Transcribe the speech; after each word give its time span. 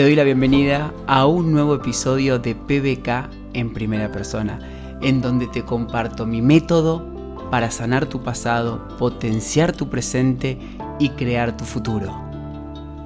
Te 0.00 0.04
doy 0.04 0.16
la 0.16 0.24
bienvenida 0.24 0.94
a 1.06 1.26
un 1.26 1.52
nuevo 1.52 1.74
episodio 1.74 2.38
de 2.38 2.54
PBK 2.54 3.28
en 3.52 3.70
primera 3.74 4.10
persona, 4.10 4.58
en 5.02 5.20
donde 5.20 5.46
te 5.46 5.62
comparto 5.62 6.24
mi 6.24 6.40
método 6.40 7.04
para 7.50 7.70
sanar 7.70 8.06
tu 8.06 8.22
pasado, 8.22 8.88
potenciar 8.96 9.72
tu 9.72 9.90
presente 9.90 10.58
y 10.98 11.10
crear 11.10 11.54
tu 11.54 11.66
futuro. 11.66 12.18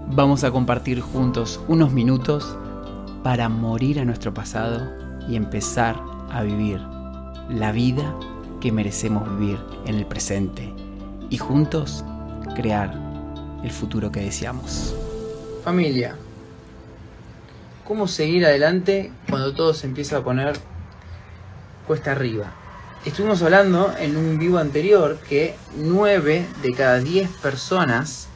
Vamos 0.06 0.44
a 0.44 0.52
compartir 0.52 1.00
juntos 1.00 1.60
unos 1.66 1.92
minutos 1.92 2.56
para 3.24 3.48
morir 3.48 3.98
a 3.98 4.04
nuestro 4.04 4.32
pasado 4.32 4.88
y 5.28 5.34
empezar 5.34 6.00
a 6.30 6.44
vivir 6.44 6.80
la 7.48 7.72
vida 7.72 8.16
que 8.60 8.70
merecemos 8.70 9.28
vivir 9.36 9.58
en 9.86 9.96
el 9.96 10.06
presente 10.06 10.72
y 11.28 11.38
juntos 11.38 12.04
crear 12.54 12.96
el 13.64 13.72
futuro 13.72 14.12
que 14.12 14.20
deseamos. 14.20 14.94
Familia, 15.64 16.14
¿cómo 17.84 18.08
seguir 18.08 18.46
adelante 18.46 19.12
cuando 19.28 19.54
todo 19.54 19.74
se 19.74 19.86
empieza 19.86 20.18
a 20.18 20.24
poner 20.24 20.54
cuesta 21.86 22.12
arriba? 22.12 22.52
Estuvimos 23.04 23.42
hablando 23.42 23.94
en 23.98 24.16
un 24.16 24.38
vivo 24.38 24.58
anterior 24.58 25.18
que 25.28 25.54
9 25.76 26.46
de 26.62 26.72
cada 26.72 26.98
10 27.00 27.28
personas, 27.42 28.28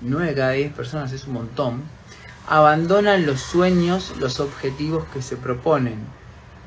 9 0.00 0.26
de 0.26 0.34
cada 0.34 0.50
10 0.50 0.72
personas 0.72 1.12
es 1.12 1.26
un 1.26 1.34
montón, 1.34 1.82
abandonan 2.48 3.24
los 3.24 3.40
sueños, 3.40 4.14
los 4.18 4.40
objetivos 4.40 5.04
que 5.12 5.22
se 5.22 5.36
proponen. 5.36 5.98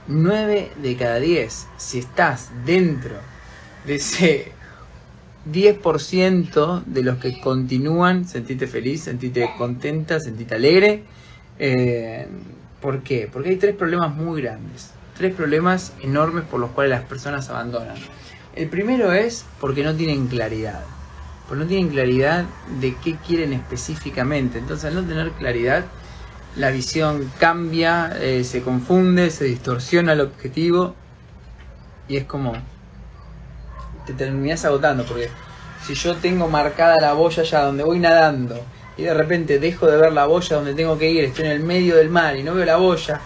9 0.08 0.72
de 0.82 0.96
cada 0.96 1.20
10. 1.20 1.68
Si 1.76 2.00
estás 2.00 2.50
dentro 2.66 3.16
de 3.86 3.96
ese 3.96 4.54
10% 5.52 6.84
de 6.86 7.04
los 7.04 7.18
que 7.18 7.42
continúan, 7.42 8.26
sentite 8.26 8.68
feliz, 8.68 9.04
sentite 9.04 9.50
contenta, 9.58 10.22
sentite 10.22 10.56
alegre. 10.56 11.04
Eh, 11.60 12.28
¿Por 12.82 13.02
qué? 13.02 13.30
Porque 13.32 13.50
hay 13.50 13.58
tres 13.58 13.76
problemas 13.76 14.16
muy 14.16 14.42
grandes, 14.42 14.92
tres 15.18 15.34
problemas 15.34 15.94
enormes 16.02 16.44
por 16.46 16.60
los 16.60 16.72
cuales 16.72 16.92
las 16.92 17.04
personas 17.04 17.50
abandonan. 17.50 17.96
El 18.56 18.70
primero 18.70 19.14
es 19.14 19.46
porque 19.60 19.84
no 19.84 19.96
tienen 19.96 20.28
claridad, 20.28 20.84
porque 21.48 21.64
no 21.64 21.68
tienen 21.68 21.90
claridad 21.90 22.46
de 22.80 22.96
qué 23.04 23.16
quieren 23.16 23.54
específicamente. 23.54 24.60
Entonces 24.60 24.86
al 24.86 24.96
no 24.96 25.04
tener 25.04 25.32
claridad, 25.32 25.86
la 26.56 26.70
visión 26.70 27.32
cambia, 27.40 28.16
eh, 28.20 28.44
se 28.44 28.62
confunde, 28.62 29.32
se 29.32 29.46
distorsiona 29.46 30.14
el 30.14 30.22
objetivo 30.22 30.96
y 32.08 32.18
es 32.18 32.26
como 32.26 32.54
te 34.06 34.14
terminás 34.14 34.64
agotando, 34.66 35.04
porque 35.04 35.30
si 35.86 35.94
yo 35.94 36.16
tengo 36.16 36.48
marcada 36.48 36.96
la 37.02 37.14
boya 37.14 37.44
allá 37.44 37.62
donde 37.62 37.84
voy 37.84 38.00
nadando 38.00 38.64
y 38.98 39.04
de 39.04 39.14
repente 39.14 39.60
dejo 39.60 39.88
de 39.88 39.98
ver 39.98 40.14
la 40.14 40.26
boya 40.26 40.56
donde 40.56 40.74
tengo 40.74 40.98
que 40.98 41.10
ir, 41.10 41.24
estoy 41.24 41.46
en 41.46 41.52
el 41.52 41.60
medio 41.62 41.96
del 41.96 42.10
mar 42.10 42.36
y 42.36 42.44
no 42.44 42.54
veo 42.54 42.66
la 42.66 42.78
boya, 42.78 43.22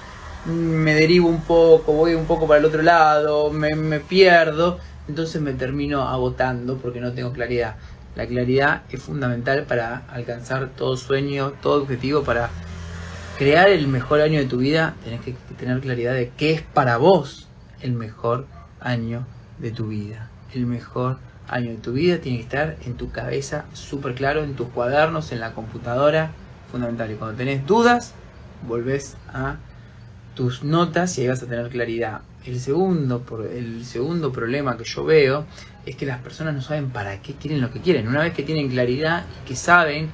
me 0.45 0.94
derivo 0.94 1.30
un 1.30 1.41
poco, 1.41 1.94
voy 1.94 2.14
un 2.14 2.25
poco 2.25 2.47
para 2.47 2.59
el 2.59 2.66
otro 2.66 2.81
lado, 2.81 3.52
me, 3.52 3.75
me 3.75 3.99
pierdo, 3.99 4.80
entonces 5.08 5.42
me 5.42 5.53
termino 5.53 6.08
agotando 6.08 6.77
porque 6.77 6.99
no 6.99 7.14
tengo 7.14 7.31
claridad. 7.31 7.75
La 8.16 8.27
claridad 8.27 8.81
es 8.89 9.02
fundamental 9.02 9.64
para 9.64 10.03
alcanzar 10.09 10.69
todo 10.75 10.97
sueño, 10.97 11.53
todo 11.61 11.81
objetivo, 11.81 12.23
para 12.23 12.49
crear 13.38 13.69
el 13.69 13.88
mejor 13.88 14.19
año 14.19 14.39
de 14.39 14.45
tu 14.45 14.58
vida, 14.58 14.95
tenés 15.03 15.22
que 15.22 15.33
tener 15.58 15.80
claridad 15.80 16.14
de 16.14 16.31
qué 16.36 16.52
es 16.52 16.61
para 16.61 16.97
vos 16.97 17.47
el 17.81 17.94
mejor 17.94 18.47
año 18.81 19.25
de 19.59 19.72
tu 19.72 19.88
vida 19.88 20.31
el 20.53 20.66
mejor 20.66 21.17
año 21.52 21.71
de 21.71 21.77
tu 21.77 21.91
vida 21.91 22.19
tiene 22.19 22.38
que 22.38 22.44
estar 22.44 22.77
en 22.85 22.95
tu 22.95 23.11
cabeza 23.11 23.66
súper 23.73 24.16
claro, 24.16 24.44
en 24.44 24.55
tus 24.55 24.69
cuadernos, 24.69 25.31
en 25.31 25.41
la 25.41 25.53
computadora, 25.53 26.31
fundamental. 26.71 27.11
Y 27.11 27.16
cuando 27.16 27.38
tenés 27.38 27.67
dudas, 27.67 28.13
volvés 28.67 29.17
a 29.33 29.58
tus 30.33 30.63
notas 30.63 31.17
y 31.17 31.21
ahí 31.21 31.27
vas 31.27 31.43
a 31.43 31.47
tener 31.47 31.69
claridad. 31.69 32.21
El 32.45 32.59
segundo, 32.59 33.23
el 33.53 33.85
segundo 33.85 34.31
problema 34.31 34.77
que 34.77 34.86
yo 34.86 35.03
veo 35.03 35.45
es 35.86 35.95
que 35.95 36.05
las 36.05 36.21
personas 36.21 36.55
no 36.55 36.61
saben 36.61 36.89
para 36.89 37.21
qué 37.21 37.33
quieren 37.33 37.61
lo 37.61 37.71
que 37.71 37.81
quieren. 37.81 38.08
Una 38.08 38.21
vez 38.21 38.33
que 38.33 38.43
tienen 38.43 38.70
claridad 38.70 39.26
y 39.43 39.47
que 39.47 39.55
saben 39.55 40.09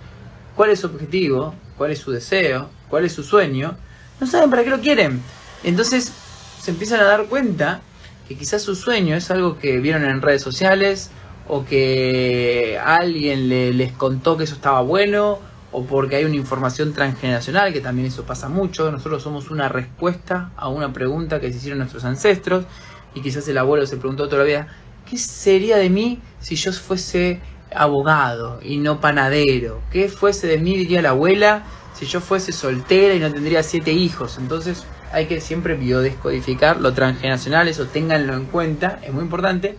cuál 0.55 0.71
es 0.71 0.79
su 0.79 0.87
objetivo, 0.87 1.53
cuál 1.77 1.91
es 1.91 1.99
su 1.99 2.11
deseo, 2.11 2.69
cuál 2.89 3.05
es 3.05 3.13
su 3.13 3.23
sueño, 3.23 3.77
no 4.19 4.27
saben 4.27 4.49
para 4.49 4.63
qué 4.63 4.71
lo 4.71 4.81
quieren. 4.81 5.21
Entonces 5.63 6.11
se 6.59 6.71
empiezan 6.71 6.99
a 6.99 7.03
dar 7.03 7.25
cuenta 7.25 7.81
que 8.27 8.35
quizás 8.35 8.63
su 8.63 8.75
sueño 8.75 9.15
es 9.15 9.31
algo 9.31 9.57
que 9.59 9.79
vieron 9.79 10.03
en 10.03 10.21
redes 10.21 10.41
sociales 10.41 11.11
o 11.47 11.65
que 11.65 12.79
alguien 12.83 13.49
les 13.77 13.91
contó 13.93 14.37
que 14.37 14.43
eso 14.43 14.55
estaba 14.55 14.81
bueno 14.81 15.39
o 15.71 15.85
porque 15.85 16.15
hay 16.15 16.25
una 16.25 16.35
información 16.35 16.93
transgeneracional, 16.93 17.73
que 17.73 17.81
también 17.81 18.07
eso 18.07 18.23
pasa 18.23 18.49
mucho. 18.49 18.91
Nosotros 18.91 19.21
somos 19.21 19.49
una 19.49 19.69
respuesta 19.69 20.51
a 20.57 20.69
una 20.69 20.93
pregunta 20.93 21.39
que 21.39 21.51
se 21.51 21.57
hicieron 21.57 21.79
nuestros 21.79 22.05
ancestros 22.05 22.65
y 23.13 23.21
quizás 23.21 23.47
el 23.47 23.57
abuelo 23.57 23.85
se 23.85 23.97
preguntó 23.97 24.29
todavía, 24.29 24.67
¿qué 25.09 25.17
sería 25.17 25.77
de 25.77 25.89
mí 25.89 26.19
si 26.39 26.55
yo 26.55 26.71
fuese 26.73 27.41
abogado 27.73 28.59
y 28.63 28.77
no 28.77 29.01
panadero? 29.01 29.81
¿Qué 29.91 30.09
fuese 30.09 30.47
de 30.47 30.57
mí, 30.57 30.77
diría 30.77 31.01
la 31.01 31.09
abuela, 31.09 31.63
si 31.93 32.05
yo 32.05 32.21
fuese 32.21 32.51
soltera 32.51 33.13
y 33.13 33.19
no 33.19 33.31
tendría 33.31 33.63
siete 33.63 33.91
hijos? 33.91 34.37
Entonces 34.37 34.85
hay 35.11 35.25
que 35.25 35.41
siempre 35.41 35.75
biodescodificar 35.75 36.79
lo 36.81 36.93
transgeneracional, 36.93 37.67
eso 37.67 37.85
ténganlo 37.87 38.33
en 38.33 38.45
cuenta, 38.45 38.99
es 39.03 39.13
muy 39.13 39.23
importante. 39.23 39.77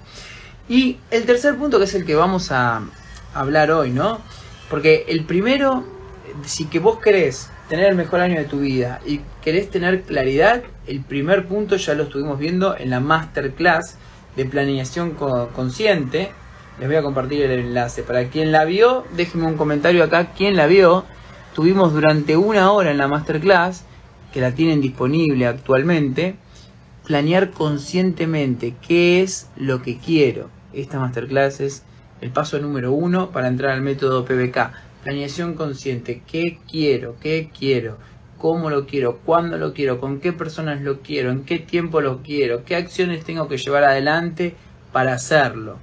Y 0.69 0.99
el 1.11 1.25
tercer 1.25 1.56
punto, 1.56 1.79
que 1.79 1.84
es 1.84 1.95
el 1.95 2.05
que 2.05 2.15
vamos 2.15 2.53
a 2.53 2.83
hablar 3.34 3.71
hoy, 3.71 3.91
¿no? 3.91 4.21
Porque 4.69 5.06
el 5.09 5.25
primero, 5.25 5.84
si 6.45 6.67
que 6.67 6.79
vos 6.79 6.99
querés 6.99 7.51
tener 7.69 7.87
el 7.87 7.97
mejor 7.97 8.21
año 8.21 8.37
de 8.39 8.45
tu 8.45 8.61
vida 8.61 9.01
y 9.07 9.21
querés 9.43 9.71
tener 9.71 10.03
claridad, 10.03 10.62
el 10.87 11.01
primer 11.01 11.47
punto 11.47 11.77
ya 11.77 11.95
lo 11.95 12.05
estuvimos 12.05 12.39
viendo 12.39 12.77
en 12.77 12.91
la 12.91 13.01
masterclass 13.01 13.97
de 14.37 14.45
planeación 14.45 15.12
consciente. 15.55 16.31
Les 16.78 16.87
voy 16.87 16.97
a 16.97 17.03
compartir 17.03 17.43
el 17.43 17.59
enlace. 17.59 18.03
Para 18.03 18.28
quien 18.28 18.53
la 18.53 18.65
vio, 18.65 19.05
déjenme 19.17 19.47
un 19.47 19.57
comentario 19.57 20.05
acá. 20.05 20.33
¿Quién 20.37 20.57
la 20.57 20.67
vio? 20.67 21.05
Tuvimos 21.55 21.93
durante 21.93 22.37
una 22.37 22.73
hora 22.73 22.91
en 22.91 22.99
la 22.99 23.09
masterclass 23.09 23.84
que 24.33 24.41
la 24.41 24.53
tienen 24.53 24.81
disponible 24.81 25.47
actualmente, 25.47 26.37
planear 27.07 27.51
conscientemente 27.51 28.75
qué 28.87 29.23
es 29.23 29.49
lo 29.57 29.83
que 29.83 29.99
quiero. 29.99 30.58
Esta 30.73 30.99
masterclass 30.99 31.61
es 31.61 31.83
el 32.21 32.31
paso 32.31 32.59
número 32.59 32.93
uno 32.93 33.31
para 33.31 33.49
entrar 33.49 33.73
al 33.73 33.81
método 33.81 34.25
PBK. 34.25 34.73
Planeación 35.03 35.55
consciente. 35.55 36.23
¿Qué 36.27 36.59
quiero? 36.71 37.17
¿Qué 37.21 37.51
quiero? 37.56 37.97
¿Cómo 38.37 38.69
lo 38.69 38.87
quiero? 38.87 39.19
¿Cuándo 39.25 39.57
lo 39.57 39.73
quiero? 39.73 39.99
¿Con 39.99 40.21
qué 40.21 40.33
personas 40.33 40.83
lo 40.83 41.01
quiero? 41.01 41.31
¿En 41.31 41.45
qué 41.45 41.59
tiempo 41.59 42.01
lo 42.01 42.23
quiero? 42.23 42.65
¿Qué 42.65 42.77
acciones 42.77 43.25
tengo 43.25 43.49
que 43.49 43.57
llevar 43.57 43.84
adelante 43.84 44.55
para 44.93 45.15
hacerlo? 45.15 45.78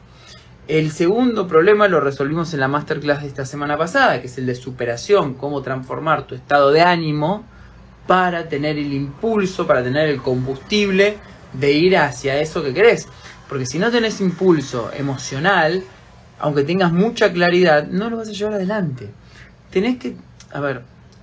El 0.68 0.92
segundo 0.92 1.48
problema 1.48 1.88
lo 1.88 2.00
resolvimos 2.00 2.54
en 2.54 2.60
la 2.60 2.68
masterclass 2.68 3.22
de 3.22 3.28
esta 3.28 3.46
semana 3.46 3.78
pasada, 3.78 4.20
que 4.20 4.28
es 4.28 4.38
el 4.38 4.46
de 4.46 4.56
superación, 4.56 5.34
cómo 5.36 5.62
transformar 5.62 6.28
tu 6.28 6.36
estado 6.36 6.72
de 6.72 6.82
ánimo 6.82 7.44
para 8.08 8.50
tener 8.50 8.78
el 8.78 8.94
impulso, 8.94 9.68
para 9.68 9.84
tener 9.84 10.10
el 10.10 10.22
combustible 10.22 11.18
de 11.54 11.72
ir 11.72 11.98
hacia 11.98 12.40
eso 12.40 12.64
que 12.64 12.74
querés. 12.74 13.08
Porque 13.48 13.66
si 13.66 13.80
no 13.80 13.92
tenés 13.92 14.22
impulso 14.22 14.92
emocional, 14.94 15.84
aunque 16.40 16.64
tengas 16.64 16.92
mucha 16.92 17.32
claridad, 17.32 17.88
no 17.88 18.10
lo 18.10 18.18
vas 18.18 18.30
a 18.30 18.32
llevar 18.32 18.56
adelante. 18.56 19.10
Tenés 19.72 19.98
que, 19.98 20.16
a 20.52 20.60
ver, 20.60 20.82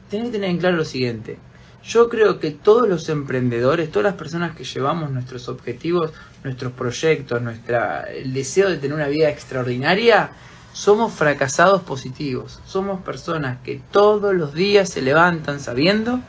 tenés 0.08 0.26
que 0.26 0.32
tener 0.32 0.50
en 0.50 0.58
claro 0.58 0.76
lo 0.76 0.84
siguiente. 0.84 1.38
Yo 1.84 2.08
creo 2.08 2.38
que 2.38 2.52
todos 2.52 2.88
los 2.88 3.08
emprendedores, 3.08 3.90
todas 3.90 4.04
las 4.04 4.14
personas 4.14 4.54
que 4.54 4.62
llevamos 4.62 5.10
nuestros 5.10 5.48
objetivos, 5.48 6.12
nuestros 6.44 6.72
proyectos, 6.72 7.42
nuestra, 7.42 8.04
el 8.04 8.32
deseo 8.32 8.70
de 8.70 8.76
tener 8.76 8.94
una 8.94 9.08
vida 9.08 9.28
extraordinaria, 9.28 10.30
somos 10.72 11.12
fracasados 11.12 11.82
positivos. 11.82 12.60
Somos 12.66 13.00
personas 13.02 13.58
que 13.64 13.80
todos 13.90 14.34
los 14.34 14.54
días 14.54 14.90
se 14.90 15.02
levantan 15.02 15.58
sabiendo 15.58 16.20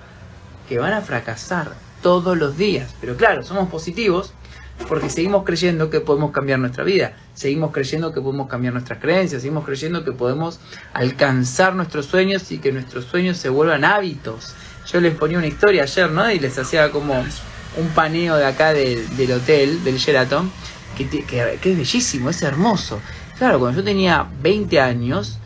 que 0.68 0.80
van 0.80 0.94
a 0.94 1.02
fracasar 1.02 1.74
todos 2.02 2.38
los 2.38 2.58
días. 2.58 2.94
Pero 3.00 3.16
claro, 3.16 3.44
somos 3.44 3.70
positivos 3.70 4.34
porque 4.88 5.10
seguimos 5.10 5.44
creyendo 5.44 5.90
que 5.90 6.00
podemos 6.00 6.32
cambiar 6.32 6.60
nuestra 6.60 6.84
vida, 6.84 7.14
seguimos 7.34 7.72
creyendo 7.72 8.14
que 8.14 8.22
podemos 8.22 8.48
cambiar 8.48 8.74
nuestras 8.74 9.00
creencias, 9.00 9.42
seguimos 9.42 9.66
creyendo 9.66 10.04
que 10.04 10.12
podemos 10.12 10.60
alcanzar 10.94 11.76
nuestros 11.76 12.06
sueños 12.08 12.52
y 12.52 12.58
que 12.58 12.72
nuestros 12.72 13.06
sueños 13.06 13.38
se 13.38 13.50
vuelvan 13.50 13.86
hábitos. 13.86 14.56
Yo 14.92 15.00
les 15.00 15.16
ponía 15.16 15.38
una 15.38 15.48
historia 15.48 15.84
ayer, 15.84 16.10
¿no? 16.12 16.30
Y 16.30 16.40
les 16.40 16.58
hacía 16.58 16.92
como 16.92 17.14
un 17.78 17.88
paneo 17.96 18.36
de 18.36 18.46
acá 18.46 18.74
del 18.74 19.32
hotel, 19.32 19.84
del 19.84 19.98
Sheraton, 19.98 20.52
que, 20.98 21.60
es 21.62 21.78
bellísimo, 21.78 22.30
es 22.30 22.42
hermoso. 22.42 23.00
Claro, 23.38 23.60
cuando 23.60 23.80
yo 23.80 23.84
tenía 23.84 24.28
20 24.42 24.80
años, 24.80 25.40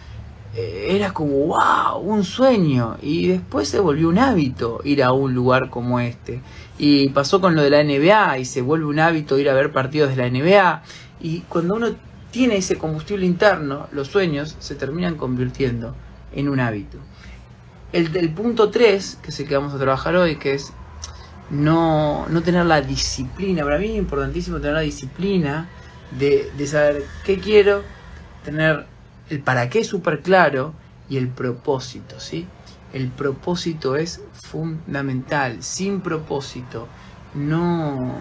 eh, 0.56 0.88
era 0.90 1.14
como, 1.14 1.34
wow, 1.48 2.00
un 2.00 2.24
sueño. 2.24 2.98
Y 3.02 3.28
después 3.28 3.70
se 3.70 3.80
volvió 3.80 4.10
un 4.10 4.20
hábito 4.20 4.82
ir 4.84 5.04
a 5.04 5.14
un 5.14 5.34
lugar 5.34 5.70
como 5.70 6.00
este. 6.00 6.42
Y 6.78 7.10
pasó 7.10 7.42
con 7.42 7.56
lo 7.56 7.62
de 7.62 7.70
la 7.70 7.84
NBA 7.84 8.40
y 8.40 8.46
se 8.46 8.62
vuelve 8.62 8.86
un 8.86 9.00
hábito 9.00 9.40
ir 9.40 9.50
a 9.50 9.54
ver 9.54 9.72
partidos 9.72 10.16
de 10.16 10.18
la 10.18 10.30
NBA. 10.30 10.84
Y 11.20 11.42
cuando 11.42 11.76
uno 11.76 11.96
tiene 12.32 12.58
ese 12.58 12.78
combustible 12.78 13.26
interno, 13.26 13.88
los 13.92 14.08
sueños 14.08 14.56
se 14.60 14.76
terminan 14.76 15.16
convirtiendo 15.16 15.96
en 16.34 16.50
un 16.50 16.60
hábito. 16.60 17.00
el 17.94 18.30
punto 18.34 18.70
3, 18.70 19.20
que 19.24 19.30
es 19.32 19.40
el 19.40 19.48
que 19.48 19.56
vamos 19.56 19.74
a 19.74 19.78
trabajar 19.80 20.16
hoy, 20.16 20.36
que 20.36 20.54
es 20.54 20.72
no, 21.50 22.28
no 22.30 22.42
tener 22.42 22.66
la 22.66 22.82
disciplina. 22.82 23.64
Para 23.64 23.78
mí 23.78 23.92
es 23.92 23.98
importantísimo 23.98 24.58
tener 24.58 24.74
la 24.74 24.82
disciplina 24.82 25.70
de, 26.18 26.52
de 26.58 26.68
saber 26.68 27.06
qué 27.26 27.40
quiero, 27.40 27.84
tener 28.44 28.86
el 29.30 29.40
para 29.42 29.70
qué 29.70 29.84
súper 29.84 30.22
claro 30.22 30.74
y 31.10 31.18
el 31.18 31.30
propósito, 31.30 32.20
¿sí? 32.20 32.48
El 32.94 33.10
propósito 33.10 33.96
es 33.96 34.22
fundamental. 34.34 35.62
Sin 35.64 36.02
propósito 36.02 36.88
no, 37.34 38.16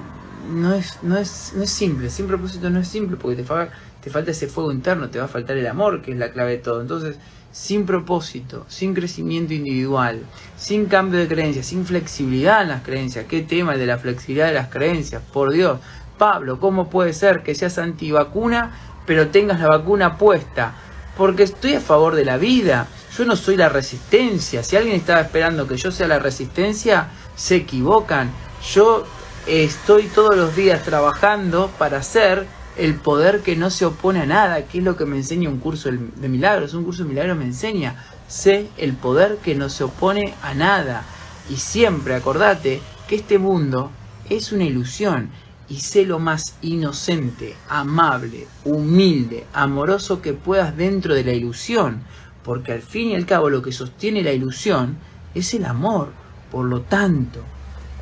no, 0.51 0.75
es, 0.75 0.99
no, 1.03 1.17
es, 1.17 1.53
no 1.57 1.63
es 1.63 1.71
simple. 1.71 2.11
Sin 2.11 2.27
propósito 2.27 2.71
no 2.71 2.81
es 2.81 2.89
simple 2.89 3.17
porque 3.17 3.37
te, 3.37 3.45
fa 3.45 3.69
falta 4.11 4.31
ese 4.31 4.47
fuego 4.47 4.73
interno, 4.73 5.09
te 5.09 5.19
va 5.19 5.25
a 5.25 5.29
faltar 5.29 5.57
el 5.57 5.67
amor, 5.67 6.03
que 6.03 6.13
es 6.13 6.19
la 6.19 6.31
clave 6.31 6.53
de 6.53 6.59
todo. 6.59 6.81
Entonces, 6.81 7.17
sin 7.57 7.87
propósito, 7.87 8.67
sin 8.69 8.93
crecimiento 8.93 9.55
individual, 9.55 10.21
sin 10.59 10.87
cambio 10.87 11.19
de 11.19 11.27
creencias, 11.27 11.67
sin 11.67 11.87
flexibilidad 11.87 12.63
en 12.63 12.69
las 12.69 12.83
creencias. 12.83 13.25
¿Qué 13.27 13.41
tema 13.41 13.73
el 13.73 13.79
de 13.79 13.87
la 13.87 13.99
flexibilidad 13.99 14.49
de 14.49 14.53
las 14.53 14.69
creencias? 14.69 15.23
Por 15.33 15.53
Dios. 15.53 15.81
Pablo, 16.19 16.61
¿cómo 16.61 16.91
puede 16.91 17.13
ser 17.13 17.43
que 17.43 17.55
seas 17.55 17.79
antivacuna 17.79 18.73
pero 19.07 19.29
tengas 19.29 19.59
la 19.59 19.69
vacuna 19.69 20.19
puesta? 20.19 20.75
Porque 21.17 21.45
estoy 21.45 21.75
a 21.75 21.81
favor 21.81 22.15
de 22.15 22.27
la 22.27 22.37
vida. 22.37 22.89
Yo 23.17 23.25
no 23.25 23.35
soy 23.35 23.57
la 23.57 23.71
resistencia. 23.71 24.63
Si 24.63 24.77
alguien 24.77 24.97
estaba 24.97 25.23
esperando 25.23 25.67
que 25.67 25.79
yo 25.79 25.91
sea 25.91 26.07
la 26.07 26.19
resistencia, 26.19 27.09
se 27.35 27.57
equivocan. 27.57 28.31
Yo 28.75 29.07
estoy 29.47 30.05
todos 30.09 30.37
los 30.37 30.55
días 30.55 30.83
trabajando 30.83 31.71
para 31.79 32.03
ser 32.03 32.47
el 32.77 32.97
poder 32.97 33.41
que 33.41 33.57
no 33.57 33.71
se 33.71 33.87
opone 33.87 34.21
a 34.21 34.27
nada, 34.27 34.67
que 34.67 34.79
es 34.79 34.85
lo 34.85 34.97
que 34.97 35.07
me 35.07 35.17
enseña 35.17 35.49
un 35.49 35.61
curso 35.61 35.89
de 35.91 36.29
milagros. 36.29 36.75
Un 36.75 36.85
curso 36.85 37.05
de 37.05 37.09
milagros 37.09 37.39
me 37.39 37.45
enseña, 37.45 38.05
sé 38.29 38.69
el 38.77 38.93
poder 38.93 39.39
que 39.39 39.55
no 39.55 39.71
se 39.71 39.85
opone 39.85 40.35
a 40.43 40.53
nada. 40.53 41.03
Y 41.49 41.57
siempre 41.57 42.17
acordate 42.17 42.83
que 43.09 43.17
este 43.17 43.39
mundo 43.39 43.91
es 44.29 44.53
una 44.53 44.65
ilusión 44.65 45.31
y 45.69 45.81
sé 45.81 46.05
lo 46.05 46.19
más 46.19 46.57
inocente, 46.61 47.57
amable, 47.69 48.47
humilde, 48.65 49.47
amoroso 49.55 50.21
que 50.21 50.33
puedas 50.33 50.77
dentro 50.77 51.15
de 51.15 51.25
la 51.25 51.33
ilusión, 51.33 52.03
porque 52.47 52.73
al 52.73 52.81
fin 52.81 53.11
y 53.11 53.17
al 53.17 53.27
cabo 53.27 53.51
lo 53.51 53.61
que 53.61 53.73
sostiene 53.73 54.23
la 54.23 54.33
ilusión 54.33 54.97
es 55.35 55.53
el 55.53 55.65
amor. 55.65 56.13
Por 56.53 56.65
lo 56.67 56.83
tanto, 56.83 57.41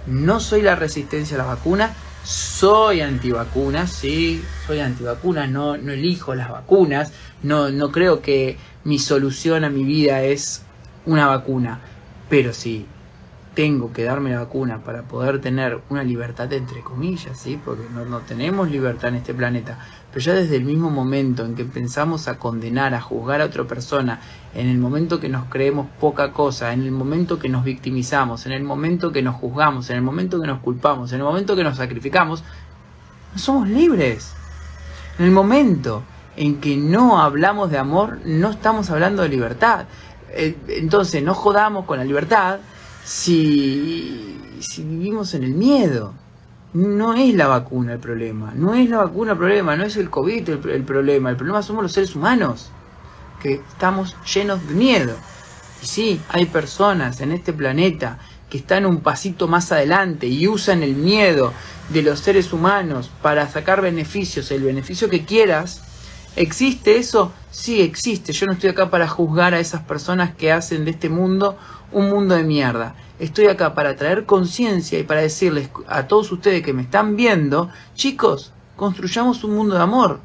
no 0.06 0.38
soy 0.38 0.60
la 0.60 0.76
resistencia 0.76 1.36
a 1.36 1.38
la 1.38 1.46
vacuna, 1.46 1.94
soy 2.24 3.00
antivacuna, 3.00 3.86
sí, 3.86 4.44
soy 4.66 4.80
antivacuna, 4.80 5.46
no, 5.46 5.78
no 5.78 5.92
elijo 5.92 6.34
las 6.34 6.50
vacunas, 6.50 7.10
no, 7.42 7.70
no 7.70 7.90
creo 7.90 8.20
que 8.20 8.58
mi 8.84 8.98
solución 8.98 9.64
a 9.64 9.70
mi 9.70 9.82
vida 9.82 10.22
es 10.22 10.60
una 11.06 11.26
vacuna, 11.26 11.80
pero 12.28 12.52
sí, 12.52 12.84
tengo 13.54 13.92
que 13.92 14.04
darme 14.04 14.32
la 14.32 14.40
vacuna 14.40 14.82
para 14.82 15.02
poder 15.02 15.40
tener 15.40 15.80
una 15.88 16.02
libertad 16.02 16.52
entre 16.52 16.80
comillas, 16.80 17.38
¿sí? 17.38 17.58
porque 17.64 17.84
no, 17.92 18.04
no, 18.04 18.20
tenemos 18.20 18.70
libertad 18.70 19.10
en 19.10 19.16
este 19.16 19.32
planeta. 19.32 19.78
Pero 20.12 20.24
ya 20.24 20.34
desde 20.34 20.56
el 20.56 20.64
mismo 20.64 20.90
momento 20.90 21.44
en 21.44 21.54
que 21.54 21.64
pensamos 21.64 22.28
a 22.28 22.38
condenar, 22.38 22.94
a 22.94 23.00
juzgar 23.00 23.40
a 23.40 23.46
otra 23.46 23.64
persona, 23.64 24.20
en 24.54 24.68
el 24.68 24.78
momento 24.78 25.20
que 25.20 25.28
nos 25.28 25.46
creemos 25.46 25.86
poca 26.00 26.32
cosa, 26.32 26.72
en 26.72 26.82
el 26.82 26.90
momento 26.90 27.38
que 27.38 27.48
nos 27.48 27.64
victimizamos, 27.64 28.46
en 28.46 28.52
el 28.52 28.64
momento 28.64 29.12
que 29.12 29.22
nos 29.22 29.36
juzgamos, 29.36 29.90
en 29.90 29.96
el 29.96 30.02
momento 30.02 30.40
que 30.40 30.46
nos 30.46 30.60
culpamos, 30.60 31.12
en 31.12 31.18
el 31.20 31.24
momento 31.24 31.56
que 31.56 31.64
nos 31.64 31.76
sacrificamos, 31.76 32.44
no 33.32 33.38
somos 33.38 33.68
libres. 33.68 34.34
En 35.18 35.26
el 35.26 35.30
momento 35.30 36.02
en 36.36 36.60
que 36.60 36.76
no 36.76 37.20
hablamos 37.20 37.70
de 37.70 37.78
amor, 37.78 38.18
no 38.24 38.50
estamos 38.50 38.90
hablando 38.90 39.22
de 39.22 39.28
libertad. 39.28 39.86
Eh, 40.30 40.56
entonces, 40.68 41.22
no 41.22 41.34
jodamos 41.34 41.84
con 41.84 41.98
la 41.98 42.04
libertad 42.04 42.58
si, 43.04 44.38
si 44.60 44.82
vivimos 44.82 45.34
en 45.34 45.44
el 45.44 45.54
miedo. 45.54 46.14
No 46.72 47.14
es 47.14 47.32
la 47.34 47.46
vacuna 47.46 47.92
el 47.92 48.00
problema, 48.00 48.52
no 48.56 48.74
es 48.74 48.90
la 48.90 48.96
vacuna 48.96 49.32
el 49.32 49.38
problema, 49.38 49.76
no 49.76 49.84
es 49.84 49.96
el 49.96 50.10
COVID 50.10 50.48
el, 50.48 50.82
problema, 50.82 51.30
el 51.30 51.36
problema 51.36 51.62
somos 51.62 51.84
los 51.84 51.92
seres 51.92 52.16
humanos, 52.16 52.70
que 53.40 53.54
estamos 53.54 54.16
llenos 54.34 54.66
de 54.66 54.74
miedo. 54.74 55.14
Y 55.80 55.86
sí, 55.86 56.20
hay 56.30 56.46
personas 56.46 57.20
en 57.20 57.30
este 57.30 57.52
planeta 57.52 58.18
que 58.50 58.58
están 58.58 58.86
un 58.86 59.02
pasito 59.02 59.46
más 59.46 59.70
adelante 59.70 60.26
y 60.26 60.48
usan 60.48 60.82
el 60.82 60.96
miedo 60.96 61.52
de 61.90 62.02
los 62.02 62.18
seres 62.18 62.52
humanos 62.52 63.08
para 63.22 63.48
sacar 63.48 63.80
beneficios, 63.80 64.50
el 64.50 64.64
beneficio 64.64 65.08
que 65.08 65.24
quieras. 65.24 65.80
¿Existe 66.34 66.96
eso? 66.96 67.32
Sí, 67.52 67.82
existe. 67.82 68.32
Yo 68.32 68.46
no 68.46 68.54
estoy 68.54 68.70
acá 68.70 68.90
para 68.90 69.06
juzgar 69.06 69.54
a 69.54 69.60
esas 69.60 69.82
personas 69.82 70.34
que 70.34 70.50
hacen 70.50 70.84
de 70.84 70.90
este 70.90 71.08
mundo 71.08 71.56
un 71.92 72.08
mundo 72.08 72.34
de 72.34 72.42
mierda. 72.42 72.94
Estoy 73.18 73.46
acá 73.46 73.74
para 73.74 73.96
traer 73.96 74.26
conciencia 74.26 74.98
y 74.98 75.04
para 75.04 75.20
decirles 75.20 75.70
a 75.86 76.06
todos 76.06 76.30
ustedes 76.32 76.62
que 76.62 76.72
me 76.72 76.82
están 76.82 77.16
viendo, 77.16 77.70
chicos, 77.94 78.52
construyamos 78.76 79.44
un 79.44 79.54
mundo 79.54 79.76
de 79.76 79.82
amor. 79.82 80.20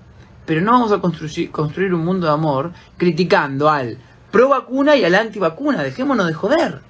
Pero 0.45 0.61
no 0.61 0.71
vamos 0.71 0.91
a 0.91 0.99
construir, 0.99 1.51
construir 1.51 1.93
un 1.93 2.03
mundo 2.03 2.25
de 2.25 2.33
amor 2.33 2.71
criticando 2.97 3.69
al 3.69 3.99
pro 4.31 4.49
vacuna 4.49 4.95
y 4.95 5.05
al 5.05 5.13
anti 5.15 5.37
vacuna. 5.37 5.83
Dejémonos 5.83 6.25
de 6.25 6.33
joder. 6.33 6.81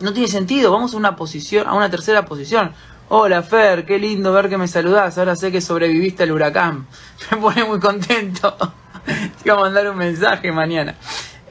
No 0.00 0.12
tiene 0.12 0.28
sentido. 0.28 0.70
Vamos 0.70 0.94
a 0.94 0.96
una 0.96 1.16
posición, 1.16 1.66
a 1.66 1.74
una 1.74 1.90
tercera 1.90 2.24
posición. 2.24 2.72
Hola 3.08 3.42
Fer, 3.42 3.84
qué 3.84 3.98
lindo 3.98 4.32
ver 4.32 4.48
que 4.48 4.56
me 4.56 4.68
saludás. 4.68 5.18
Ahora 5.18 5.34
sé 5.34 5.50
que 5.50 5.60
sobreviviste 5.60 6.22
al 6.22 6.30
huracán. 6.30 6.86
Me 7.32 7.38
pone 7.38 7.64
muy 7.64 7.80
contento. 7.80 8.56
Te 9.42 9.50
voy 9.50 9.58
a 9.58 9.62
mandar 9.62 9.90
un 9.90 9.96
mensaje 9.96 10.52
mañana. 10.52 10.94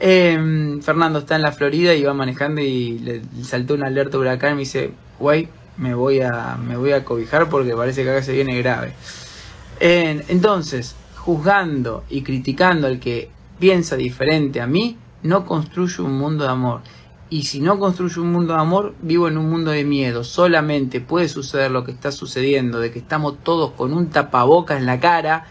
Em, 0.02 0.80
Fernando 0.80 1.18
está 1.18 1.36
en 1.36 1.42
la 1.42 1.52
Florida 1.52 1.94
y 1.94 2.02
va 2.02 2.14
manejando 2.14 2.62
y 2.62 2.98
le, 3.00 3.20
saltó 3.42 3.74
una 3.74 3.88
alerta 3.88 4.16
huracán 4.16 4.52
y 4.52 4.54
me 4.54 4.60
dice, 4.60 4.92
güey, 5.18 5.48
me 5.76 5.94
voy 5.94 6.22
a 6.22 6.56
me 6.56 6.76
voy 6.78 6.92
a 6.92 7.04
cobijar 7.04 7.50
porque 7.50 7.76
parece 7.76 8.02
que 8.02 8.10
acá 8.10 8.22
se 8.22 8.32
viene 8.32 8.56
grave. 8.58 8.94
entonces, 9.78 10.96
juzgando 11.16 12.04
y 12.08 12.22
criticando 12.22 12.86
al 12.86 12.98
que 12.98 13.30
piensa 13.58 13.96
diferente 13.96 14.62
a 14.62 14.66
mí, 14.66 14.96
no 15.22 15.44
construyo 15.44 16.04
un 16.06 16.16
mundo 16.18 16.44
de 16.44 16.50
amor. 16.50 16.80
Y 17.28 17.44
si 17.44 17.60
no 17.60 17.78
construyo 17.78 18.22
un 18.22 18.32
mundo 18.32 18.54
de 18.54 18.60
amor, 18.60 18.94
vivo 19.02 19.28
en 19.28 19.36
un 19.36 19.50
mundo 19.50 19.70
de 19.70 19.84
miedo. 19.84 20.24
Solamente 20.24 21.00
puede 21.00 21.28
suceder 21.28 21.70
lo 21.70 21.84
que 21.84 21.92
está 21.92 22.10
sucediendo, 22.10 22.80
de 22.80 22.90
que 22.90 22.98
estamos 22.98 23.36
todos 23.44 23.72
con 23.72 23.92
un 23.92 24.08
tapaboca 24.08 24.78
en 24.78 24.86
la 24.86 24.98
cara, 24.98 25.46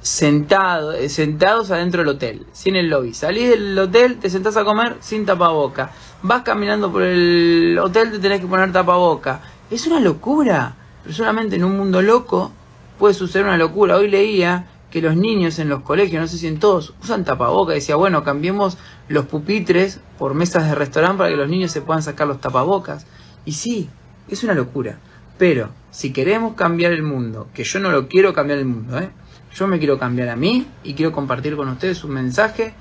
sentado, 0.00 0.92
eh, 0.92 1.08
sentados 1.08 1.70
adentro 1.70 2.00
del 2.02 2.08
hotel, 2.08 2.46
sin 2.52 2.76
el 2.76 2.88
lobby. 2.88 3.14
Salís 3.14 3.50
del 3.50 3.78
hotel, 3.78 4.18
te 4.18 4.30
sentás 4.30 4.56
a 4.56 4.64
comer 4.64 4.96
sin 5.00 5.26
tapaboca. 5.26 5.92
Vas 6.22 6.42
caminando 6.42 6.90
por 6.90 7.02
el 7.02 7.78
hotel, 7.80 8.12
te 8.12 8.18
tenés 8.18 8.40
que 8.40 8.46
poner 8.46 8.72
tapaboca. 8.72 9.40
Es 9.70 9.86
una 9.86 10.00
locura. 10.00 10.76
Pero 11.02 11.14
solamente 11.14 11.56
en 11.56 11.64
un 11.64 11.76
mundo 11.76 12.02
loco 12.02 12.52
puede 12.98 13.14
suceder 13.14 13.46
una 13.46 13.56
locura. 13.56 13.96
Hoy 13.96 14.10
leía 14.10 14.66
que 14.90 15.00
los 15.00 15.16
niños 15.16 15.58
en 15.58 15.68
los 15.68 15.82
colegios, 15.82 16.20
no 16.20 16.28
sé 16.28 16.36
si 16.36 16.46
en 16.46 16.58
todos, 16.58 16.94
usan 17.02 17.24
tapaboca. 17.24 17.72
Decía, 17.72 17.96
bueno, 17.96 18.24
cambiemos 18.24 18.76
los 19.08 19.26
pupitres 19.26 20.00
por 20.18 20.34
mesas 20.34 20.68
de 20.68 20.74
restaurante 20.74 21.18
para 21.18 21.30
que 21.30 21.36
los 21.36 21.48
niños 21.48 21.70
se 21.70 21.80
puedan 21.80 22.02
sacar 22.02 22.26
los 22.26 22.40
tapabocas. 22.40 23.06
Y 23.44 23.52
sí, 23.52 23.88
es 24.28 24.44
una 24.44 24.54
locura. 24.54 24.98
Pero 25.38 25.70
si 25.90 26.12
queremos 26.12 26.54
cambiar 26.54 26.92
el 26.92 27.02
mundo, 27.02 27.48
que 27.54 27.64
yo 27.64 27.80
no 27.80 27.90
lo 27.90 28.08
quiero 28.08 28.34
cambiar 28.34 28.58
el 28.58 28.66
mundo, 28.66 28.98
¿eh? 28.98 29.10
Yo 29.54 29.66
me 29.66 29.78
quiero 29.78 29.98
cambiar 29.98 30.28
a 30.28 30.36
mí 30.36 30.66
y 30.84 30.94
quiero 30.94 31.12
compartir 31.12 31.56
con 31.56 31.68
ustedes 31.68 32.04
un 32.04 32.12
mensaje 32.12 32.72